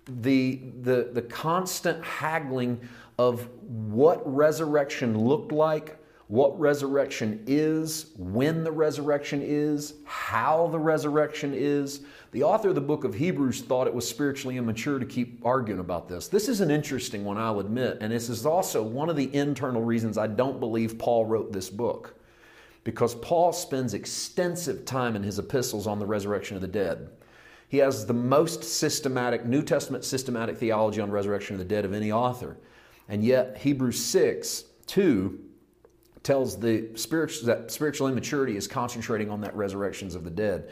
[0.07, 2.81] The, the, the constant haggling
[3.19, 5.98] of what resurrection looked like,
[6.29, 12.03] what resurrection is, when the resurrection is, how the resurrection is.
[12.33, 15.81] The author of the book of Hebrews thought it was spiritually immature to keep arguing
[15.81, 16.29] about this.
[16.29, 19.83] This is an interesting one, I'll admit, and this is also one of the internal
[19.83, 22.15] reasons I don't believe Paul wrote this book.
[22.85, 27.09] Because Paul spends extensive time in his epistles on the resurrection of the dead.
[27.69, 31.95] He has the most systematic, New Testament systematic theology on resurrection of the dead of
[31.95, 32.59] any author.
[33.09, 35.48] And yet, Hebrews 6 2
[36.29, 40.71] tells the spiritual, that spiritual immaturity is concentrating on that resurrections of the dead.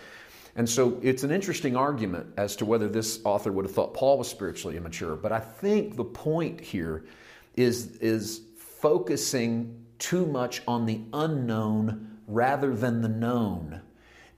[0.54, 4.18] And so it's an interesting argument as to whether this author would have thought Paul
[4.18, 5.16] was spiritually immature.
[5.16, 7.06] But I think the point here
[7.54, 13.80] is, is focusing too much on the unknown rather than the known.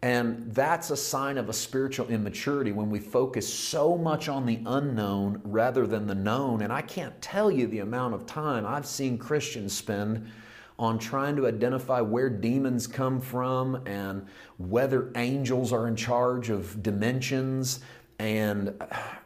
[0.02, 4.60] And that's a sign of a spiritual immaturity when we focus so much on the
[4.66, 6.62] unknown rather than the known.
[6.62, 10.30] And I can't tell you the amount of time I've seen Christians spend
[10.78, 14.26] on trying to identify where demons come from and
[14.58, 17.80] whether angels are in charge of dimensions
[18.20, 18.74] and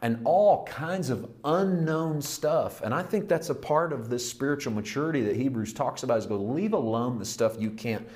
[0.01, 2.81] and all kinds of unknown stuff.
[2.81, 6.25] And i think that's a part of this spiritual maturity that hebrews talks about is
[6.25, 8.07] go leave alone the stuff you can't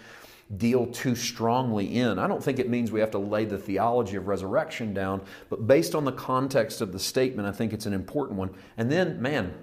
[0.55, 2.17] deal too strongly in.
[2.17, 5.67] I don't think it means we have to lay the theology of resurrection down but
[5.67, 8.51] based on the context of the statement i think it's an important one.
[8.77, 9.53] And then man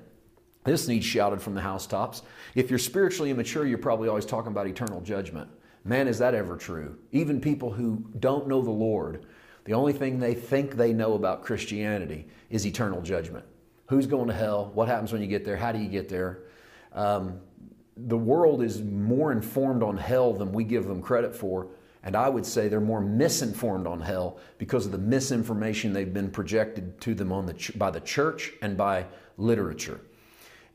[0.65, 2.23] this needs shouted from the housetops.
[2.55, 5.49] If you're spiritually immature, you're probably always talking about eternal judgment.
[5.85, 6.99] Man, is that ever true?
[7.13, 9.27] Even people who don't know the Lord,
[9.65, 13.45] the only thing they think they know about Christianity is eternal judgment.
[13.89, 14.71] Who's going to hell?
[14.75, 15.57] What happens when you get there?
[15.57, 16.45] How do you get there?
[16.93, 17.41] Um,
[17.97, 21.69] the world is more informed on hell than we give them credit for.
[22.03, 26.31] And I would say they're more misinformed on hell because of the misinformation they've been
[26.31, 29.07] projected to them on the, by the church and by
[29.39, 30.01] literature.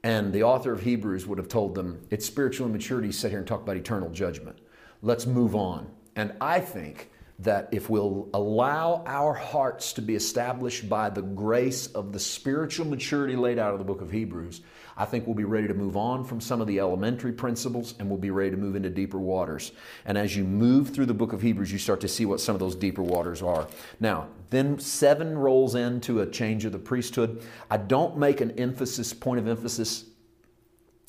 [0.04, 3.48] And the author of Hebrews would have told them it's spiritual immaturity sit here and
[3.48, 4.60] talk about eternal judgment.
[5.02, 5.90] Let's move on.
[6.16, 11.88] And I think that if we'll allow our hearts to be established by the grace
[11.88, 14.62] of the spiritual maturity laid out of the book of Hebrews,
[15.00, 18.10] I think we'll be ready to move on from some of the elementary principles and
[18.10, 19.72] we'll be ready to move into deeper waters.
[20.06, 22.54] And as you move through the book of Hebrews, you start to see what some
[22.54, 23.66] of those deeper waters are.
[24.02, 27.42] Now, then seven rolls into a change of the priesthood.
[27.72, 30.04] I don't make an emphasis, point of emphasis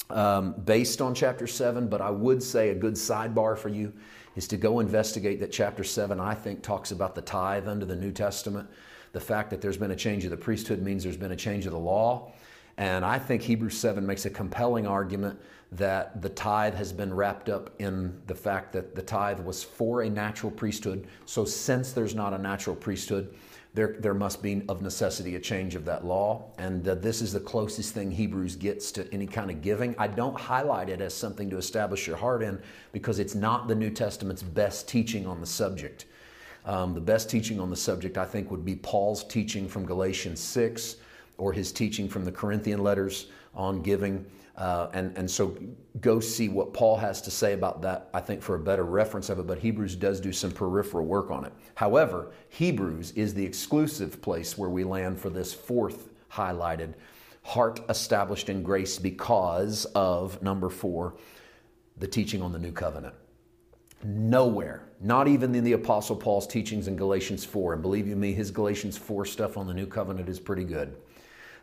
[0.09, 3.93] um, based on chapter 7, but I would say a good sidebar for you
[4.37, 7.97] is to go investigate that chapter 7, I think, talks about the tithe under the
[7.97, 8.71] New Testament.
[9.13, 11.67] The fact that there's been a change of the priesthood means there's been a change
[11.67, 12.31] of the law.
[12.81, 15.39] And I think Hebrews 7 makes a compelling argument
[15.73, 20.01] that the tithe has been wrapped up in the fact that the tithe was for
[20.01, 21.07] a natural priesthood.
[21.27, 23.35] So, since there's not a natural priesthood,
[23.75, 26.53] there, there must be of necessity a change of that law.
[26.57, 29.95] And uh, this is the closest thing Hebrews gets to any kind of giving.
[29.99, 32.63] I don't highlight it as something to establish your heart in
[32.93, 36.07] because it's not the New Testament's best teaching on the subject.
[36.65, 40.41] Um, the best teaching on the subject, I think, would be Paul's teaching from Galatians
[40.41, 40.97] 6
[41.41, 44.25] or his teaching from the Corinthian letters on giving.
[44.57, 45.57] Uh, and, and so
[46.01, 49.31] go see what Paul has to say about that, I think, for a better reference
[49.31, 49.47] of it.
[49.47, 51.53] But Hebrews does do some peripheral work on it.
[51.75, 56.95] However, Hebrews is the exclusive place where we land for this fourth highlighted
[57.43, 61.15] heart established in grace because of number four,
[61.97, 63.15] the teaching on the new covenant.
[64.05, 68.33] Nowhere, not even in the Apostle Paul's teachings in Galatians 4, and believe you me,
[68.33, 70.97] his Galatians 4 stuff on the new covenant is pretty good.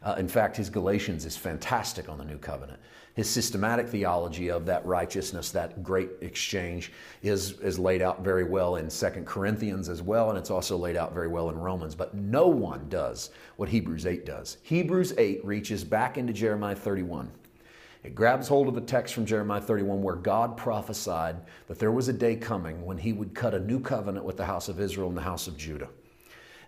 [0.04, 2.80] Uh, in fact, his Galatians is fantastic on the new covenant.
[3.16, 6.92] His systematic theology of that righteousness, that great exchange,
[7.24, 10.96] is, is laid out very well in Second Corinthians as well, and it's also laid
[10.96, 11.96] out very well in Romans.
[11.96, 14.58] But no one does what Hebrews 8 does.
[14.62, 17.32] Hebrews 8 reaches back into Jeremiah 31.
[18.04, 22.08] It grabs hold of the text from Jeremiah 31 where God prophesied that there was
[22.08, 25.10] a day coming when he would cut a new covenant with the house of Israel
[25.10, 25.90] and the house of Judah.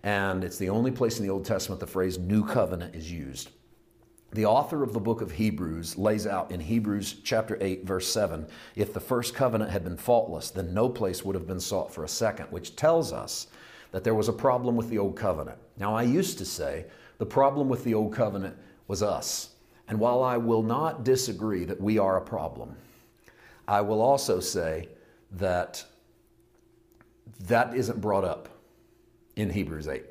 [0.04, 3.50] And it's the only place in the Old Testament the phrase new covenant is used.
[4.32, 8.48] The author of the book of Hebrews lays out in Hebrews chapter 8, verse 7
[8.76, 12.04] if the first covenant had been faultless, then no place would have been sought for
[12.04, 13.48] a second, which tells us
[13.92, 15.58] that there was a problem with the old covenant.
[15.78, 16.86] Now, I used to say
[17.18, 18.56] the problem with the old covenant
[18.88, 19.50] was us.
[19.88, 22.76] And while I will not disagree that we are a problem,
[23.68, 24.90] I will also say
[25.32, 25.84] that
[27.48, 28.50] that isn't brought up
[29.40, 30.04] in Hebrews 8.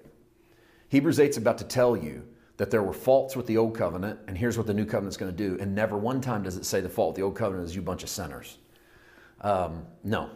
[0.88, 4.18] Hebrews 8 is about to tell you that there were faults with the old covenant,
[4.26, 5.60] and here's what the new covenant is going to do.
[5.60, 8.02] And never one time does it say the fault the old covenant is you bunch
[8.02, 8.58] of sinners.
[9.42, 10.30] Um, no.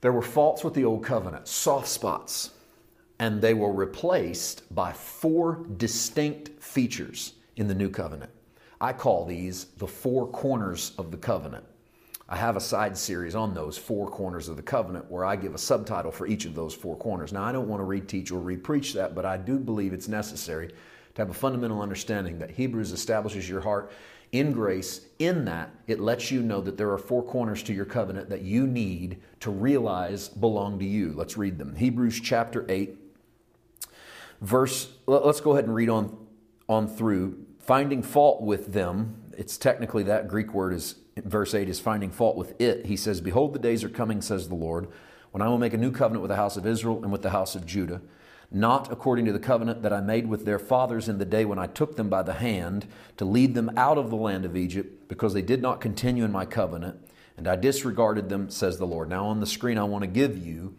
[0.00, 2.50] There were faults with the old covenant, soft spots,
[3.18, 8.32] and they were replaced by four distinct features in the new covenant.
[8.80, 11.66] I call these the four corners of the covenant.
[12.32, 15.52] I have a side series on those four corners of the covenant where I give
[15.52, 17.32] a subtitle for each of those four corners.
[17.32, 20.68] Now, I don't want to reteach or repreach that, but I do believe it's necessary
[20.68, 23.90] to have a fundamental understanding that Hebrews establishes your heart
[24.30, 25.06] in grace.
[25.18, 28.42] In that, it lets you know that there are four corners to your covenant that
[28.42, 31.12] you need to realize belong to you.
[31.16, 31.74] Let's read them.
[31.74, 32.96] Hebrews chapter 8,
[34.40, 36.16] verse, let's go ahead and read on,
[36.68, 37.44] on through.
[37.58, 42.36] Finding fault with them it's technically that Greek word is, verse 8, is finding fault
[42.36, 42.86] with it.
[42.86, 44.88] He says, Behold, the days are coming, says the Lord,
[45.30, 47.30] when I will make a new covenant with the house of Israel and with the
[47.30, 48.00] house of Judah,
[48.50, 51.58] not according to the covenant that I made with their fathers in the day when
[51.58, 52.86] I took them by the hand
[53.16, 56.32] to lead them out of the land of Egypt, because they did not continue in
[56.32, 56.98] my covenant,
[57.36, 59.08] and I disregarded them, says the Lord.
[59.08, 60.74] Now, on the screen, I want to give you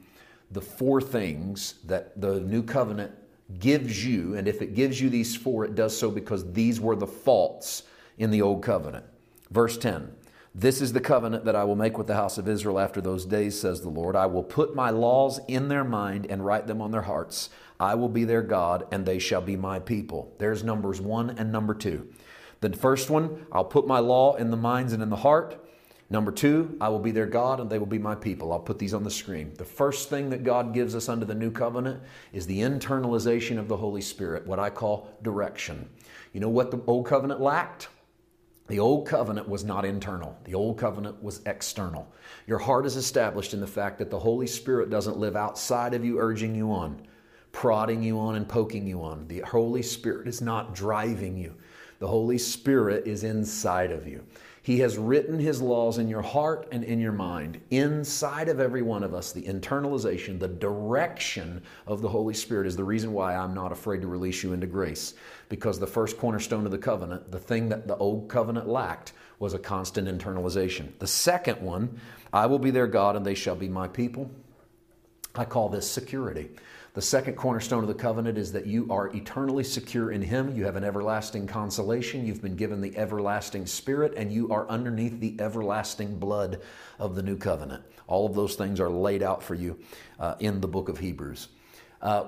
[0.52, 3.14] the four things that the new covenant
[3.60, 6.96] gives you, and if it gives you these four, it does so because these were
[6.96, 7.84] the faults
[8.18, 9.06] in the old covenant.
[9.50, 10.12] Verse 10
[10.54, 13.26] This is the covenant that I will make with the house of Israel after those
[13.26, 14.18] days, says the Lord.
[14.18, 17.50] I will put my laws in their mind and write them on their hearts.
[17.80, 20.36] I will be their God, and they shall be my people.
[20.40, 22.10] There's numbers one and number two.
[22.60, 25.58] The first one, I'll put my law in the minds and in the heart.
[26.10, 28.52] Number two, I will be their God and they will be my people.
[28.52, 29.54] I'll put these on the screen.
[29.56, 33.70] The first thing that God gives us under the new covenant is the internalization of
[33.70, 35.88] the Holy Spirit, what I call direction.
[36.34, 37.88] You know what the old covenant lacked?
[38.72, 42.08] The old covenant was not internal, the old covenant was external.
[42.48, 46.06] Your heart is established in the fact that the Holy Spirit doesn't live outside of
[46.06, 47.02] you, urging you on,
[47.52, 49.28] prodding you on, and poking you on.
[49.28, 51.54] The Holy Spirit is not driving you,
[52.00, 54.24] the Holy Spirit is inside of you.
[54.64, 57.60] He has written His laws in your heart and in your mind.
[57.72, 62.76] Inside of every one of us, the internalization, the direction of the Holy Spirit is
[62.76, 65.16] the reason why I'm not afraid to release you into grace.
[65.50, 69.56] Because the first cornerstone of the covenant, the thing that the old covenant lacked, was
[69.56, 70.90] a constant internalization.
[71.00, 72.00] The second one,
[72.32, 74.30] I will be their God and they shall be my people.
[75.34, 76.52] I call this security.
[76.94, 80.54] The second cornerstone of the covenant is that you are eternally secure in Him.
[80.54, 82.26] You have an everlasting consolation.
[82.26, 86.62] You've been given the everlasting Spirit, and you are underneath the everlasting blood
[87.00, 87.86] of the new covenant.
[88.08, 89.80] All of those things are laid out for you
[90.20, 91.48] uh, in the book of Hebrews.
[92.02, 92.26] Uh,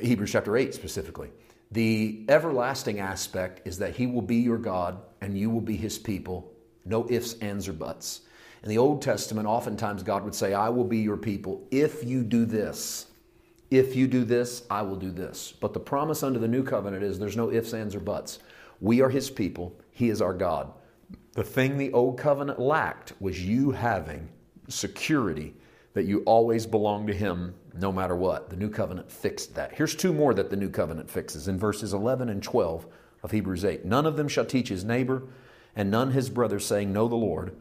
[0.00, 1.30] Hebrews chapter 8 specifically.
[1.70, 5.98] The everlasting aspect is that He will be your God and you will be His
[5.98, 6.52] people.
[6.84, 8.22] No ifs, ands, or buts.
[8.64, 12.24] In the Old Testament, oftentimes God would say, I will be your people if you
[12.24, 13.06] do this.
[13.70, 15.52] If you do this, I will do this.
[15.52, 18.38] But the promise under the new covenant is there's no ifs, ands, or buts.
[18.80, 20.72] We are his people, he is our God.
[21.32, 24.28] The thing the old covenant lacked was you having
[24.68, 25.54] security
[25.94, 28.50] that you always belong to him no matter what.
[28.50, 29.74] The new covenant fixed that.
[29.74, 32.86] Here's two more that the new covenant fixes in verses 11 and 12
[33.22, 33.84] of Hebrews 8.
[33.84, 35.22] None of them shall teach his neighbor,
[35.74, 37.56] and none his brother, saying, Know the Lord.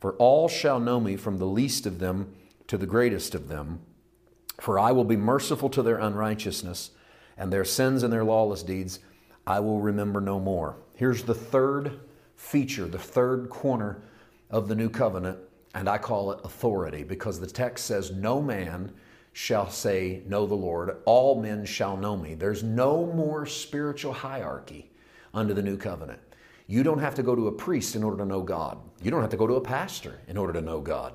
[0.00, 2.34] For all shall know me from the least of them
[2.66, 3.80] to the greatest of them.
[4.60, 6.90] For I will be merciful to their unrighteousness,
[7.36, 9.00] and their sins and their lawless deeds
[9.46, 10.76] I will remember no more.
[10.94, 12.00] Here's the third
[12.36, 14.02] feature, the third corner
[14.50, 15.38] of the new covenant,
[15.74, 18.92] and I call it authority because the text says, No man
[19.32, 22.34] shall say, Know the Lord, all men shall know me.
[22.34, 24.90] There's no more spiritual hierarchy
[25.34, 26.20] under the new covenant.
[26.66, 28.78] You don't have to go to a priest in order to know God.
[29.02, 31.14] You don't have to go to a pastor in order to know God.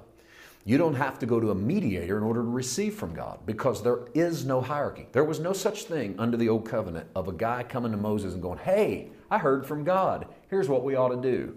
[0.67, 3.81] You don't have to go to a mediator in order to receive from God because
[3.81, 5.07] there is no hierarchy.
[5.13, 8.33] There was no such thing under the old covenant of a guy coming to Moses
[8.33, 10.27] and going, Hey, I heard from God.
[10.49, 11.55] Here's what we ought to do.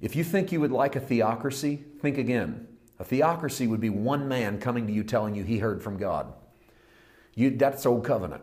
[0.00, 2.66] If you think you would like a theocracy, think again.
[2.98, 6.32] A theocracy would be one man coming to you telling you he heard from God.
[7.36, 8.42] You, that's old covenant.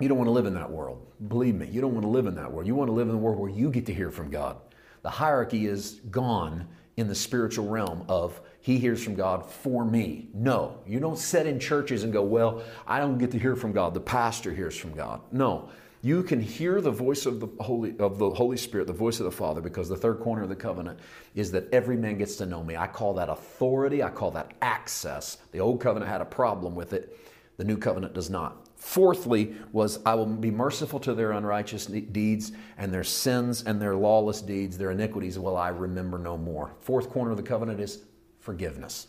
[0.00, 1.06] You don't want to live in that world.
[1.28, 2.66] Believe me, you don't want to live in that world.
[2.66, 4.56] You want to live in the world where you get to hear from God.
[5.02, 6.66] The hierarchy is gone
[6.96, 10.28] in the spiritual realm of he hears from God for me.
[10.32, 13.72] No, you don't sit in churches and go, well, I don't get to hear from
[13.72, 13.92] God.
[13.92, 15.20] The pastor hears from God.
[15.32, 15.68] No,
[16.00, 19.24] you can hear the voice of the Holy of the Holy Spirit, the voice of
[19.24, 21.00] the Father, because the third corner of the covenant
[21.34, 22.76] is that every man gets to know me.
[22.76, 24.00] I call that authority.
[24.00, 25.38] I call that access.
[25.50, 27.18] The old covenant had a problem with it.
[27.56, 28.68] The new covenant does not.
[28.76, 33.94] Fourthly, was I will be merciful to their unrighteous deeds and their sins and their
[33.96, 36.74] lawless deeds, their iniquities will I remember no more.
[36.80, 38.04] Fourth corner of the covenant is
[38.42, 39.06] forgiveness.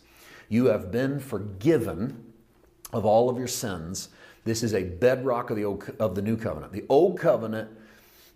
[0.48, 2.32] You have been forgiven
[2.92, 4.08] of all of your sins.
[4.44, 6.72] This is a bedrock of the, old, of the new covenant.
[6.72, 7.70] The old covenant,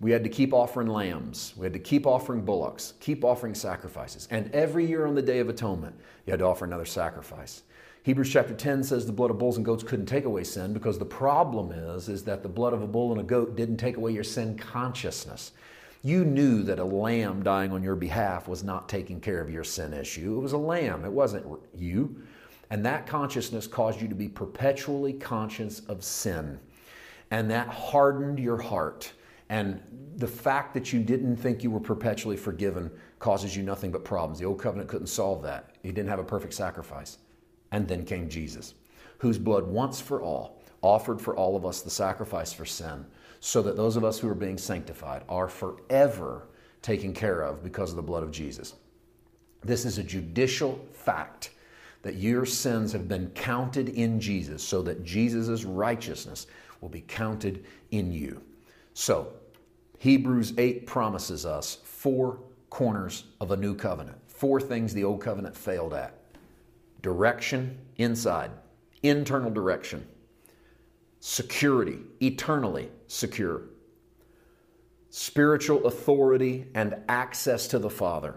[0.00, 4.26] we had to keep offering lambs, we had to keep offering bullocks, keep offering sacrifices.
[4.30, 5.94] And every year on the Day of Atonement,
[6.26, 7.62] you had to offer another sacrifice.
[8.02, 10.98] Hebrews chapter 10 says the blood of bulls and goats couldn't take away sin because
[10.98, 13.96] the problem is, is that the blood of a bull and a goat didn't take
[13.96, 15.52] away your sin consciousness.
[16.02, 19.64] You knew that a lamb dying on your behalf was not taking care of your
[19.64, 20.36] sin issue.
[20.36, 22.22] It was a lamb, it wasn't you.
[22.70, 26.60] And that consciousness caused you to be perpetually conscious of sin.
[27.30, 29.12] And that hardened your heart.
[29.48, 29.80] And
[30.16, 34.38] the fact that you didn't think you were perpetually forgiven causes you nothing but problems.
[34.38, 35.76] The old covenant couldn't solve that.
[35.82, 37.18] He didn't have a perfect sacrifice.
[37.72, 38.74] And then came Jesus,
[39.18, 43.04] whose blood once for all offered for all of us the sacrifice for sin
[43.40, 46.48] so that those of us who are being sanctified are forever
[46.82, 48.74] taken care of because of the blood of Jesus.
[49.62, 51.50] This is a judicial fact
[52.02, 56.46] that your sins have been counted in Jesus so that Jesus' righteousness
[56.80, 58.40] will be counted in you.
[58.94, 59.32] So,
[59.98, 62.38] Hebrews 8 promises us four
[62.70, 66.14] corners of a new covenant, four things the old covenant failed at
[67.02, 68.50] direction inside,
[69.02, 70.06] internal direction,
[71.20, 73.62] security, eternally secure,
[75.10, 78.34] spiritual authority and access to the Father,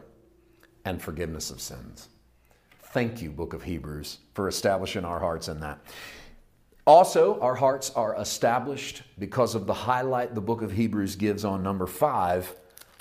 [0.85, 2.09] and forgiveness of sins.
[2.93, 5.79] Thank you, Book of Hebrews, for establishing our hearts in that.
[6.87, 11.61] Also, our hearts are established because of the highlight the book of Hebrews gives on
[11.61, 12.55] number five,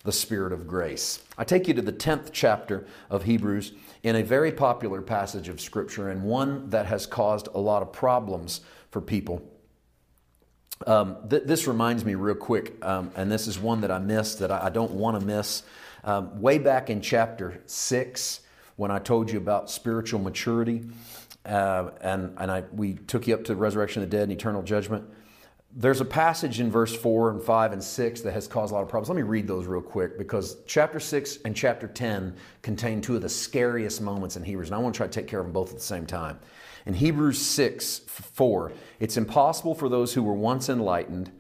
[0.05, 1.23] the Spirit of grace.
[1.39, 3.73] I take you to the 10th chapter of Hebrews
[4.03, 7.93] in a very popular passage of Scripture and one that has caused a lot of
[7.93, 8.61] problems
[8.91, 9.43] for people.
[10.87, 14.39] Um, th- this reminds me, real quick, um, and this is one that I missed
[14.39, 15.63] that I, I don't want to miss.
[16.05, 18.41] Um, way back in chapter 6,
[18.77, 20.87] when I told you about spiritual maturity,
[21.45, 24.33] uh, and, and I, we took you up to the resurrection of the dead and
[24.33, 25.05] eternal judgment.
[25.77, 28.83] There's a passage in verse 4 and 5 and 6 that has caused a lot
[28.83, 29.11] of problems.
[29.11, 33.23] Let me read those real quick because chapter 6 and chapter 10 contain two of
[33.23, 35.53] the scariest moments in Hebrews, and I want to try to take care of them
[35.53, 36.41] both at the same time.
[36.87, 41.31] In Hebrews 6 4, it's impossible for those who were once enlightened,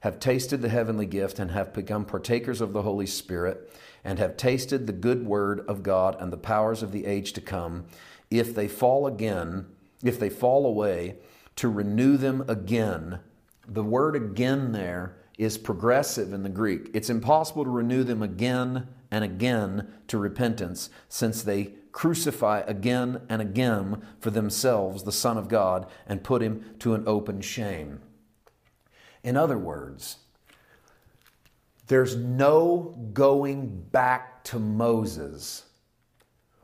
[0.00, 3.72] have tasted the heavenly gift, and have become partakers of the Holy Spirit,
[4.04, 7.40] and have tasted the good word of God and the powers of the age to
[7.40, 7.84] come
[8.30, 9.66] if they fall again,
[10.02, 11.16] if they fall away,
[11.56, 13.20] to renew them again.
[13.66, 16.90] The word again there is progressive in the Greek.
[16.94, 23.40] It's impossible to renew them again and again to repentance since they crucify again and
[23.40, 28.02] again for themselves the Son of God and put him to an open shame.
[29.24, 30.18] In other words,
[31.86, 35.62] there's no going back to Moses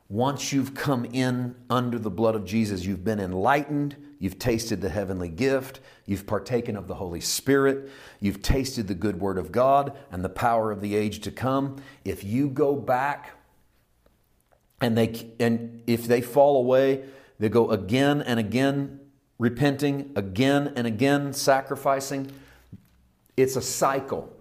[0.07, 4.89] once you've come in under the blood of Jesus, you've been enlightened, you've tasted the
[4.89, 9.97] heavenly gift, you've partaken of the Holy Spirit, you've tasted the good word of God
[10.11, 11.77] and the power of the age to come.
[12.05, 13.31] If you go back
[14.81, 17.03] and they and if they fall away,
[17.39, 18.99] they go again and again
[19.39, 22.31] repenting, again and again sacrificing.
[23.35, 24.31] It's a cycle.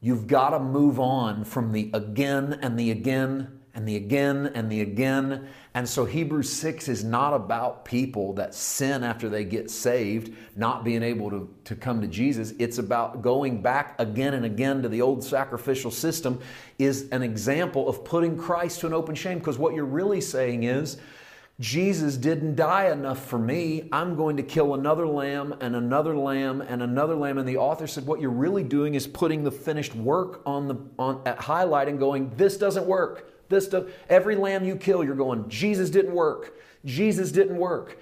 [0.00, 4.70] You've got to move on from the again and the again and the again and
[4.70, 5.48] the again.
[5.74, 10.84] And so Hebrews 6 is not about people that sin after they get saved, not
[10.84, 12.52] being able to, to come to Jesus.
[12.58, 16.40] It's about going back again and again to the old sacrificial system,
[16.78, 19.38] is an example of putting Christ to an open shame.
[19.38, 20.98] Because what you're really saying is,
[21.60, 23.88] Jesus didn't die enough for me.
[23.92, 27.38] I'm going to kill another lamb and another lamb and another lamb.
[27.38, 30.76] And the author said, What you're really doing is putting the finished work on the
[30.98, 33.31] on at highlight and going, This doesn't work.
[33.52, 33.84] This stuff.
[34.08, 36.54] Every lamb you kill, you're going, Jesus didn't work.
[36.84, 37.98] Jesus didn't work.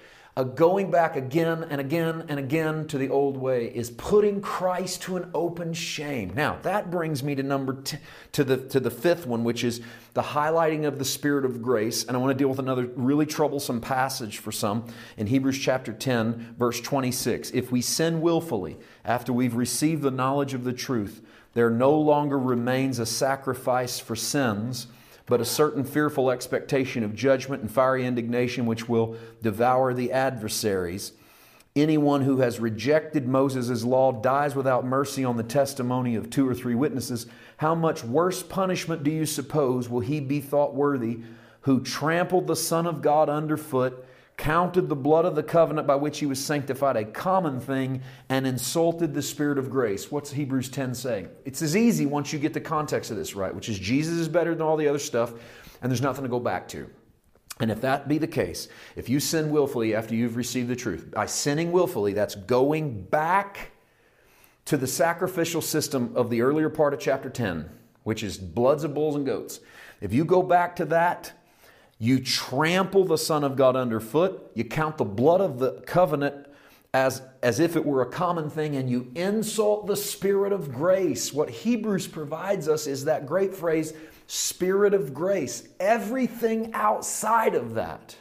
[0.55, 5.17] Going back again and again and again to the old way is putting Christ to
[5.17, 6.31] an open shame.
[6.33, 7.97] Now that brings me to number t-
[8.31, 9.81] to the to the fifth one, which is
[10.13, 12.05] the highlighting of the Spirit of grace.
[12.05, 14.85] And I want to deal with another really troublesome passage for some
[15.17, 17.51] in Hebrews chapter 10, verse 26.
[17.51, 21.21] If we sin willfully after we've received the knowledge of the truth,
[21.53, 24.87] there no longer remains a sacrifice for sins
[25.25, 31.13] but a certain fearful expectation of judgment and fiery indignation which will devour the adversaries.
[31.75, 36.53] Anyone who has rejected Moses' law dies without mercy on the testimony of two or
[36.53, 37.27] three witnesses.
[37.57, 41.19] How much worse punishment do you suppose will he be thought worthy
[41.61, 44.05] who trampled the Son of God underfoot?
[44.41, 48.47] Counted the blood of the covenant by which he was sanctified a common thing, and
[48.47, 50.11] insulted the Spirit of grace.
[50.11, 51.29] What's Hebrews 10 saying?
[51.45, 54.27] It's as easy once you get the context of this right, which is Jesus is
[54.27, 55.31] better than all the other stuff,
[55.79, 56.89] and there's nothing to go back to.
[57.59, 61.11] And if that be the case, if you sin willfully after you've received the truth,
[61.11, 63.69] by sinning willfully, that's going back
[64.65, 67.69] to the sacrificial system of the earlier part of chapter 10,
[68.01, 69.59] which is bloods of bulls and goats.
[70.01, 71.33] If you go back to that,
[72.01, 74.51] you trample the Son of God underfoot.
[74.55, 76.47] You count the blood of the covenant
[76.95, 81.31] as, as if it were a common thing, and you insult the Spirit of grace.
[81.31, 83.93] What Hebrews provides us is that great phrase,
[84.25, 85.67] Spirit of grace.
[85.79, 88.15] Everything outside of that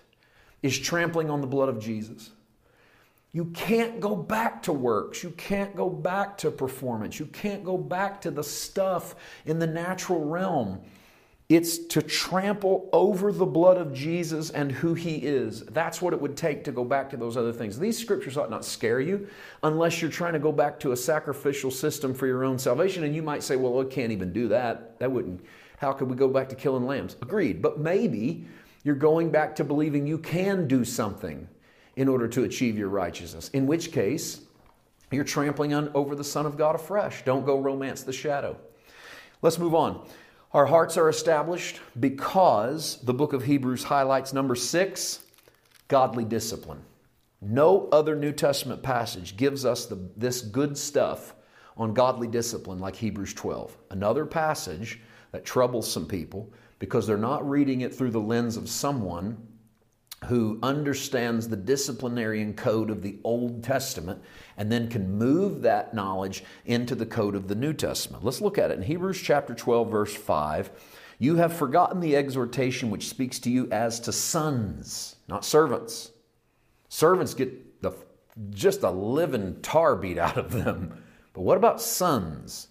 [0.63, 2.33] is trampling on the blood of Jesus.
[3.33, 5.23] You can't go back to works.
[5.23, 7.19] You can't go back to performance.
[7.19, 9.15] You can't go back to the stuff
[9.47, 10.83] in the natural realm
[11.51, 15.63] It's to trample over the blood of Jesus and who he is.
[15.65, 17.77] That's what it would take to go back to those other things.
[17.77, 19.29] These scriptures ought not scare you
[19.65, 23.03] unless you're trying to go back to a sacrificial system for your own salvation.
[23.03, 24.97] And you might say, well, I can't even do that.
[25.01, 25.45] That wouldn't,
[25.79, 27.17] how could we go back to killing lambs?
[27.21, 27.61] Agreed.
[27.61, 28.47] But maybe
[28.85, 31.49] you're going back to believing you can do something
[31.97, 34.43] in order to achieve your righteousness, in which case,
[35.11, 37.25] you're trampling on over the Son of God afresh.
[37.25, 38.57] Don't go romance the shadow.
[39.43, 40.07] Let's move on.
[40.53, 45.21] Our hearts are established because the book of Hebrews highlights number six
[45.87, 46.83] godly discipline.
[47.41, 51.35] No other New Testament passage gives us the, this good stuff
[51.77, 53.77] on godly discipline like Hebrews 12.
[53.91, 58.69] Another passage that troubles some people because they're not reading it through the lens of
[58.69, 59.37] someone
[60.27, 64.23] who understands the disciplinarian code of the Old Testament
[64.57, 68.25] and then can move that knowledge into the code of the New Testament.
[68.25, 70.71] Let's look at it in Hebrews chapter 12 verse 5.
[71.19, 76.13] You have forgotten the exhortation which speaks to you as to sons, not servants.
[76.89, 77.93] Servants get the,
[78.51, 81.03] just a living tar beat out of them.
[81.33, 82.69] But what about sons?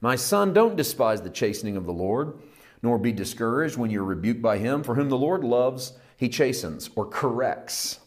[0.00, 2.34] My son, don't despise the chastening of the Lord,
[2.82, 5.92] nor be discouraged when you're rebuked by him, for whom the Lord loves
[6.22, 7.98] he chastens or corrects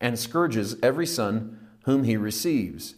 [0.00, 2.94] and scourges every son whom he receives.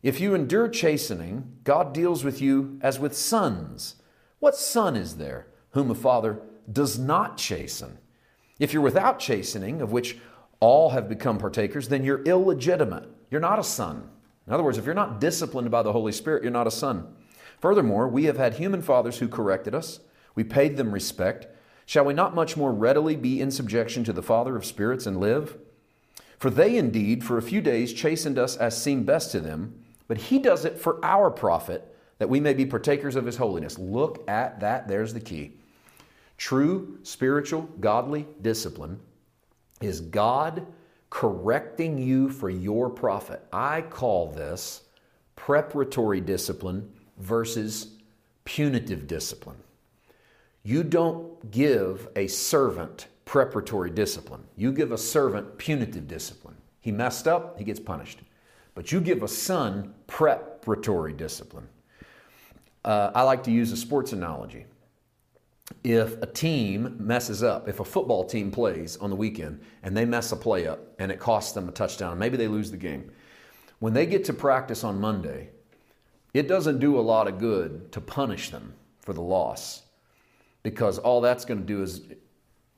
[0.00, 3.96] If you endure chastening, God deals with you as with sons.
[4.38, 6.40] What son is there whom a father
[6.72, 7.98] does not chasten?
[8.60, 10.18] If you're without chastening, of which
[10.60, 13.08] all have become partakers, then you're illegitimate.
[13.28, 14.08] You're not a son.
[14.46, 17.12] In other words, if you're not disciplined by the Holy Spirit, you're not a son.
[17.58, 19.98] Furthermore, we have had human fathers who corrected us.
[20.36, 21.48] We paid them respect.
[21.86, 25.20] Shall we not much more readily be in subjection to the Father of spirits and
[25.20, 25.58] live?
[26.38, 30.18] For they indeed for a few days chastened us as seemed best to them, but
[30.18, 33.78] he does it for our profit, that we may be partakers of his holiness.
[33.78, 35.52] Look at that, there's the key.
[36.36, 39.00] True spiritual, godly discipline
[39.80, 40.66] is God
[41.10, 43.46] correcting you for your profit.
[43.52, 44.82] I call this
[45.36, 47.94] preparatory discipline versus
[48.44, 49.56] punitive discipline.
[50.66, 54.44] You don't give a servant preparatory discipline.
[54.56, 56.56] You give a servant punitive discipline.
[56.80, 58.20] He messed up, he gets punished.
[58.74, 61.68] But you give a son preparatory discipline.
[62.82, 64.64] Uh, I like to use a sports analogy.
[65.82, 70.06] If a team messes up, if a football team plays on the weekend and they
[70.06, 73.10] mess a play up and it costs them a touchdown, maybe they lose the game,
[73.80, 75.50] when they get to practice on Monday,
[76.32, 79.83] it doesn't do a lot of good to punish them for the loss
[80.64, 82.02] because all that's going to do is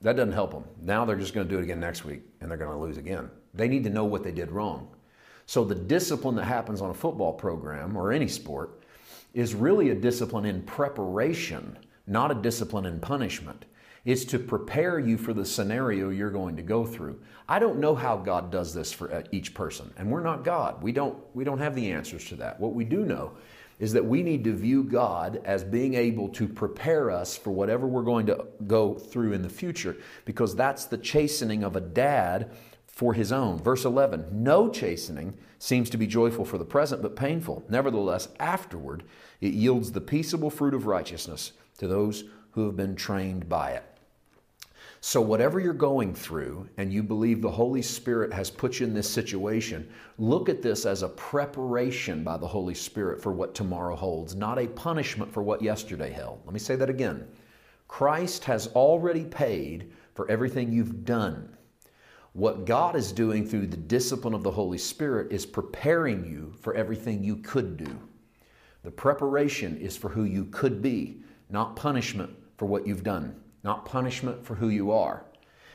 [0.02, 0.64] that doesn't help them.
[0.82, 2.98] Now they're just going to do it again next week and they're going to lose
[2.98, 3.30] again.
[3.54, 4.88] They need to know what they did wrong.
[5.46, 8.82] So the discipline that happens on a football program or any sport
[9.32, 13.64] is really a discipline in preparation, not a discipline in punishment.
[14.04, 17.20] It's to prepare you for the scenario you're going to go through.
[17.48, 20.82] I don't know how God does this for uh, each person, and we're not God.
[20.82, 22.60] We don't, we don't have the answers to that.
[22.60, 23.32] What we do know
[23.78, 27.86] is that we need to view God as being able to prepare us for whatever
[27.86, 32.50] we're going to go through in the future, because that's the chastening of a dad
[32.86, 33.58] for his own.
[33.58, 37.64] Verse 11 No chastening seems to be joyful for the present, but painful.
[37.68, 39.04] Nevertheless, afterward,
[39.40, 43.84] it yields the peaceable fruit of righteousness to those who have been trained by it.
[45.00, 48.94] So, whatever you're going through, and you believe the Holy Spirit has put you in
[48.94, 49.88] this situation,
[50.18, 54.58] look at this as a preparation by the Holy Spirit for what tomorrow holds, not
[54.58, 56.40] a punishment for what yesterday held.
[56.44, 57.26] Let me say that again.
[57.88, 61.56] Christ has already paid for everything you've done.
[62.32, 66.74] What God is doing through the discipline of the Holy Spirit is preparing you for
[66.74, 67.98] everything you could do.
[68.82, 73.84] The preparation is for who you could be, not punishment for what you've done not
[73.84, 75.24] punishment for who you are.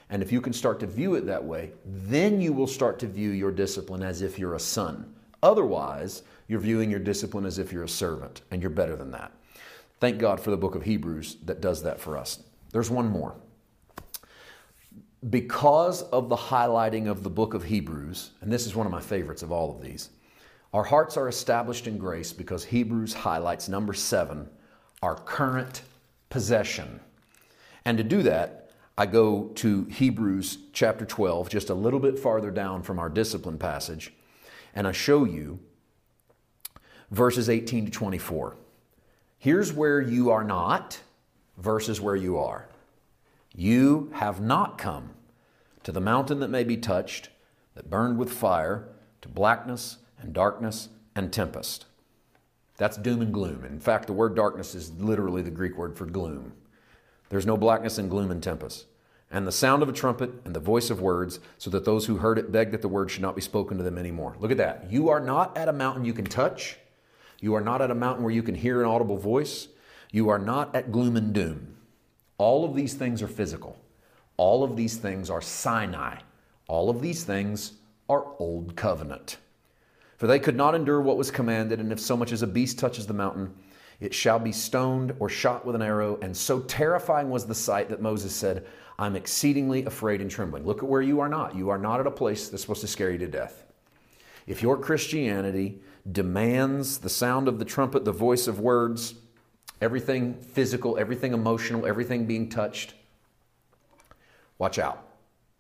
[0.10, 3.08] And if you can start to view it that way, then you will start to
[3.08, 5.14] view your discipline as if you're a son.
[5.44, 9.32] Otherwise, you're viewing your discipline as if you're a servant, and you're better than that.
[10.00, 12.44] Thank God for the book of Hebrews that does that for us.
[12.72, 13.36] There's one more.
[15.30, 19.02] Because of the highlighting of the book of Hebrews, and this is one of my
[19.02, 20.10] favorites of all of these,
[20.74, 24.50] our hearts are established in grace because Hebrews highlights number seven,
[25.02, 25.84] our current
[26.30, 27.00] possession.
[27.86, 32.52] And to do that, I go to Hebrews chapter 12, just a little bit farther
[32.52, 34.14] down from our discipline passage,
[34.76, 35.60] and I show you
[37.10, 38.58] verses 18 to 24.
[39.38, 41.02] Here's where you are not
[41.58, 42.70] versus where you are.
[43.56, 45.12] You have not come
[45.84, 47.30] to the mountain that may be touched,
[47.74, 48.88] that burned with fire,
[49.22, 51.86] to blackness and darkness and tempest.
[52.78, 53.66] That's doom and gloom.
[53.66, 56.54] In fact, the word darkness is literally the Greek word for gloom.
[57.32, 58.88] There's no blackness and gloom and tempest.
[59.32, 62.18] And the sound of a trumpet and the voice of words, so that those who
[62.18, 64.36] heard it begged that the word should not be spoken to them anymore.
[64.38, 64.92] Look at that.
[64.92, 66.78] You are not at a mountain you can touch.
[67.40, 69.70] You are not at a mountain where you can hear an audible voice.
[70.12, 71.78] You are not at gloom and doom.
[72.38, 73.80] All of these things are physical.
[74.36, 76.18] All of these things are Sinai.
[76.68, 77.76] All of these things
[78.10, 79.38] are Old Covenant.
[80.18, 82.78] For they could not endure what was commanded, and if so much as a beast
[82.78, 83.54] touches the mountain,
[84.02, 86.18] it shall be stoned or shot with an arrow.
[86.22, 88.66] And so terrifying was the sight that Moses said,
[88.97, 90.66] I'm exceedingly afraid and trembling.
[90.66, 91.56] Look at where you are not.
[91.56, 93.64] You are not at a place that's supposed to scare you to death.
[94.47, 95.82] If your Christianity
[96.12, 99.14] demands the sound of the trumpet, the voice of words,
[99.82, 102.95] everything physical, everything emotional, everything being touched,
[104.58, 105.08] watch out.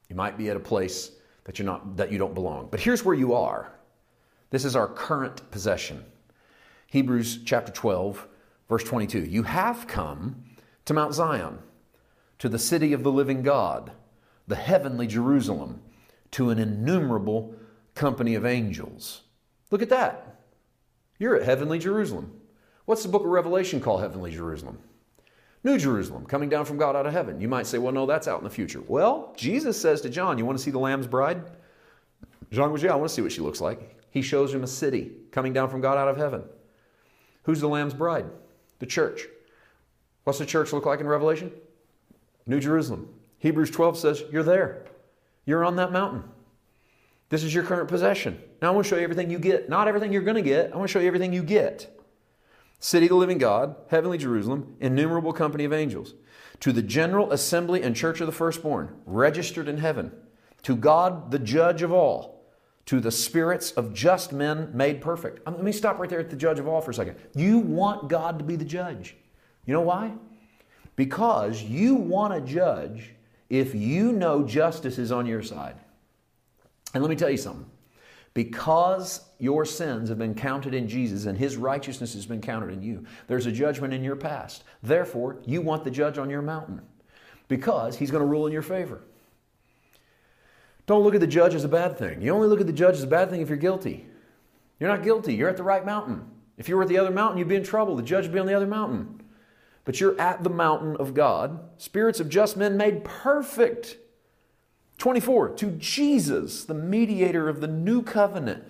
[0.09, 1.11] You might be at a place
[1.43, 2.69] that you're not that you don't belong.
[2.71, 3.71] But here's where you are.
[4.49, 6.03] This is our current possession.
[6.87, 8.27] Hebrews chapter 12,
[8.71, 9.25] verse 22.
[9.25, 10.45] You have come
[10.85, 11.59] to Mount Zion,
[12.39, 13.91] to the city of the living God,
[14.47, 15.81] the heavenly Jerusalem,
[16.31, 17.53] to an innumerable
[17.95, 19.23] company of angels.
[19.71, 20.39] Look at that.
[21.19, 22.31] You're at heavenly Jerusalem.
[22.85, 24.79] What's the book of Revelation called heavenly Jerusalem?
[25.65, 27.41] New Jerusalem, coming down from God out of heaven.
[27.41, 28.81] You might say, well, no, that's out in the future.
[28.87, 31.43] Well, Jesus says to John, You want to see the Lamb's bride?
[32.51, 33.99] John goes, Yeah, I want to see what she looks like.
[34.11, 36.43] He shows him a city coming down from God out of heaven.
[37.43, 38.27] Who's the Lamb's bride?
[38.81, 39.21] The church.
[40.25, 41.51] What's the church look like in Revelation?
[42.45, 43.07] New Jerusalem.
[43.37, 44.85] Hebrews 12 says, You're there.
[45.45, 46.23] You're on that mountain.
[47.29, 48.41] This is your current possession.
[48.61, 49.69] Now I want to show you everything you get.
[49.69, 50.73] Not everything you're going to get.
[50.73, 51.89] I want to show you everything you get
[52.81, 56.15] city of the living God, heavenly Jerusalem, innumerable company of angels,
[56.61, 60.11] to the general assembly and church of the firstborn, registered in heaven,
[60.63, 62.40] to God, the judge of all,
[62.85, 65.45] to the spirits of just men made perfect.
[65.47, 67.15] Um, let me stop right there at the judge of all for a second.
[67.35, 69.15] You want God to be the judge.
[69.65, 70.13] You know why?
[70.95, 73.11] Because you want to judge
[73.49, 75.75] if you know justice is on your side.
[76.93, 77.65] And let me tell you something.
[78.33, 82.81] Because your sins have been counted in Jesus and his righteousness has been counted in
[82.81, 84.63] you, there's a judgment in your past.
[84.81, 86.81] Therefore, you want the judge on your mountain
[87.49, 89.01] because he's going to rule in your favor.
[90.85, 92.21] Don't look at the judge as a bad thing.
[92.21, 94.05] You only look at the judge as a bad thing if you're guilty.
[94.79, 96.25] You're not guilty, you're at the right mountain.
[96.57, 97.95] If you were at the other mountain, you'd be in trouble.
[97.95, 99.21] The judge would be on the other mountain.
[99.85, 103.97] But you're at the mountain of God, spirits of just men made perfect
[105.01, 108.63] 24, to Jesus, the mediator of the new covenant,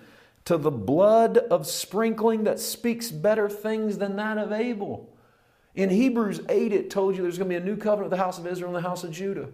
[0.46, 5.14] to the blood of sprinkling that speaks better things than that of Abel.
[5.76, 8.24] In Hebrews 8, it told you there's going to be a new covenant with the
[8.24, 9.50] house of Israel and the house of Judah.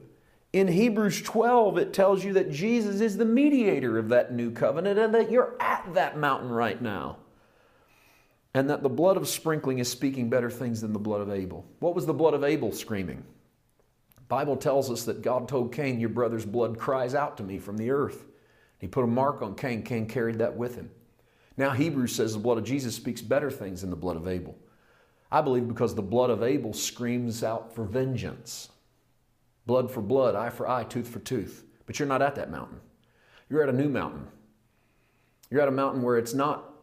[0.54, 4.98] In Hebrews 12, it tells you that Jesus is the mediator of that new covenant
[4.98, 7.18] and that you're at that mountain right now.
[8.54, 11.66] And that the blood of sprinkling is speaking better things than the blood of Abel.
[11.80, 13.24] What was the blood of Abel screaming?
[14.30, 17.78] Bible tells us that God told Cain, Your brother's blood cries out to me from
[17.78, 18.26] the earth.
[18.80, 19.84] He put a mark on Cain.
[19.84, 20.90] Cain carried that with him.
[21.56, 24.56] Now, Hebrews says the blood of Jesus speaks better things than the blood of Abel.
[25.32, 28.70] I believe because the blood of Abel screams out for vengeance
[29.68, 31.64] blood for blood, eye for eye, tooth for tooth.
[31.86, 32.80] But you're not at that mountain.
[33.50, 34.28] You're at a new mountain.
[35.52, 36.74] You're at a mountain where it's not,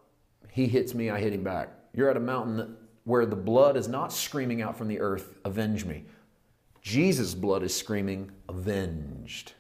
[0.51, 1.71] he hits me, I hit him back.
[1.93, 5.85] You're at a mountain where the blood is not screaming out from the earth, avenge
[5.85, 6.05] me.
[6.81, 9.53] Jesus' blood is screaming, avenged.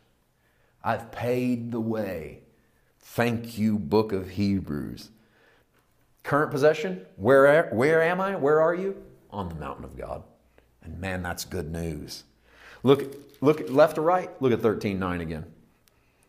[0.82, 2.40] I've paid the way.
[2.98, 5.10] Thank you, book of Hebrews.
[6.22, 8.36] Current possession, where, where am I?
[8.36, 9.02] Where are you?
[9.30, 10.22] On the mountain of God.
[10.82, 12.24] And man, that's good news.
[12.84, 15.46] Look, look left or right, look at 13.9 again.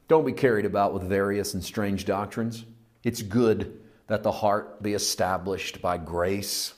[0.08, 2.66] Don't be carried about with various and strange doctrines.
[3.04, 6.74] It's good that the heart be established by grace.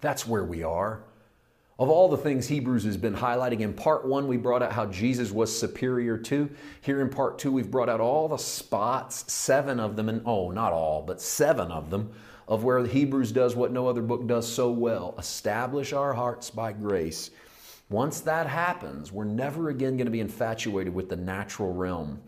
[0.00, 1.02] That's where we are.
[1.78, 4.86] Of all the things Hebrews has been highlighting, in part one, we brought out how
[4.86, 6.48] Jesus was superior to.
[6.82, 10.50] Here in part two, we've brought out all the spots, seven of them, and oh,
[10.52, 12.12] not all, but seven of them,
[12.46, 16.72] of where Hebrews does what no other book does so well establish our hearts by
[16.72, 17.30] grace.
[17.90, 22.20] Once that happens, we're never again going to be infatuated with the natural realm,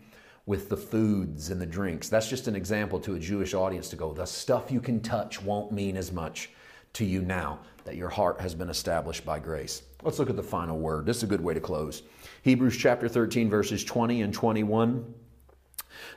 [0.45, 2.07] with the foods and the drinks.
[2.07, 5.41] That's just an example to a Jewish audience to go, the stuff you can touch
[5.41, 6.49] won't mean as much
[6.93, 9.83] to you now that your heart has been established by grace.
[10.03, 11.05] Let's look at the final word.
[11.05, 12.03] This is a good way to close.
[12.43, 15.13] Hebrews chapter 13, verses 20 and 21.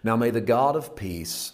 [0.05, 1.53] Now may the God of peace,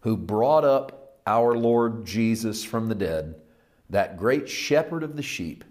[0.00, 3.36] who brought up our Lord Jesus from the dead,
[3.90, 5.64] that great shepherd of the sheep,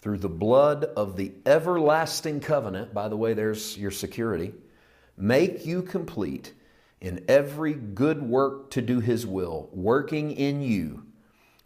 [0.00, 4.52] through the blood of the everlasting covenant, by the way, there's your security,
[5.16, 6.52] make you complete
[7.00, 11.04] in every good work to do his will, working in you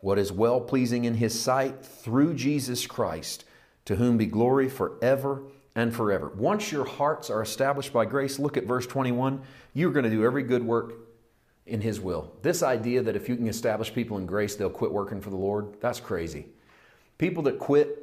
[0.02, 3.44] what is well pleasing in His sight through Jesus Christ,
[3.86, 6.28] to whom be glory forever and forever.
[6.36, 9.40] Once your hearts are established by grace, look at verse 21,
[9.72, 10.94] you're going to do every good work
[11.66, 12.32] in His will.
[12.42, 15.36] This idea that if you can establish people in grace, they'll quit working for the
[15.36, 16.46] Lord, that's crazy.
[17.16, 18.01] People that quit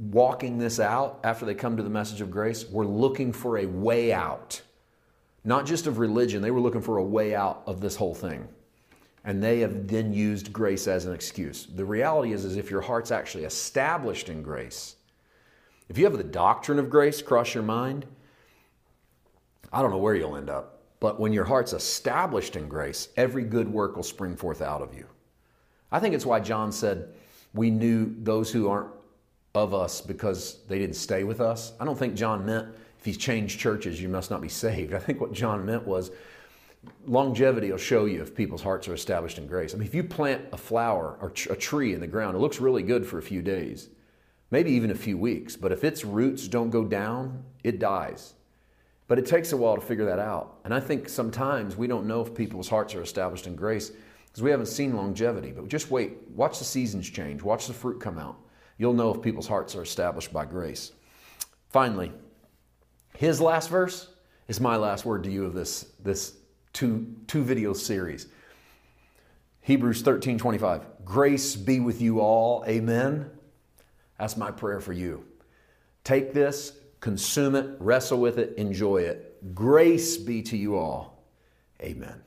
[0.00, 3.66] walking this out after they come to the message of grace were looking for a
[3.66, 4.62] way out.
[5.44, 8.48] Not just of religion, they were looking for a way out of this whole thing.
[9.24, 11.66] And they have then used grace as an excuse.
[11.66, 14.96] The reality is, is if your heart's actually established in grace,
[15.88, 18.06] if you have the doctrine of grace cross your mind,
[19.72, 20.80] I don't know where you'll end up.
[21.00, 24.94] But when your heart's established in grace, every good work will spring forth out of
[24.94, 25.06] you.
[25.90, 27.08] I think it's why John said,
[27.52, 28.90] We knew those who aren't
[29.54, 31.72] of us because they didn't stay with us.
[31.78, 34.94] I don't think John meant if he's changed churches, you must not be saved.
[34.94, 36.10] I think what John meant was
[37.06, 39.74] longevity will show you if people's hearts are established in grace.
[39.74, 42.60] I mean, if you plant a flower or a tree in the ground, it looks
[42.60, 43.88] really good for a few days
[44.52, 45.56] maybe even a few weeks.
[45.56, 48.34] But if its roots don't go down, it dies.
[49.08, 50.58] But it takes a while to figure that out.
[50.64, 53.90] And I think sometimes we don't know if people's hearts are established in grace
[54.26, 55.50] because we haven't seen longevity.
[55.50, 58.36] But just wait, watch the seasons change, watch the fruit come out.
[58.82, 60.90] You'll know if people's hearts are established by grace.
[61.70, 62.10] Finally,
[63.16, 64.08] his last verse
[64.48, 66.34] is my last word to you of this, this
[66.72, 68.26] two, two video series.
[69.60, 70.84] Hebrews 13 25.
[71.04, 72.64] Grace be with you all.
[72.66, 73.30] Amen.
[74.18, 75.26] That's my prayer for you.
[76.02, 79.54] Take this, consume it, wrestle with it, enjoy it.
[79.54, 81.22] Grace be to you all.
[81.80, 82.20] Amen.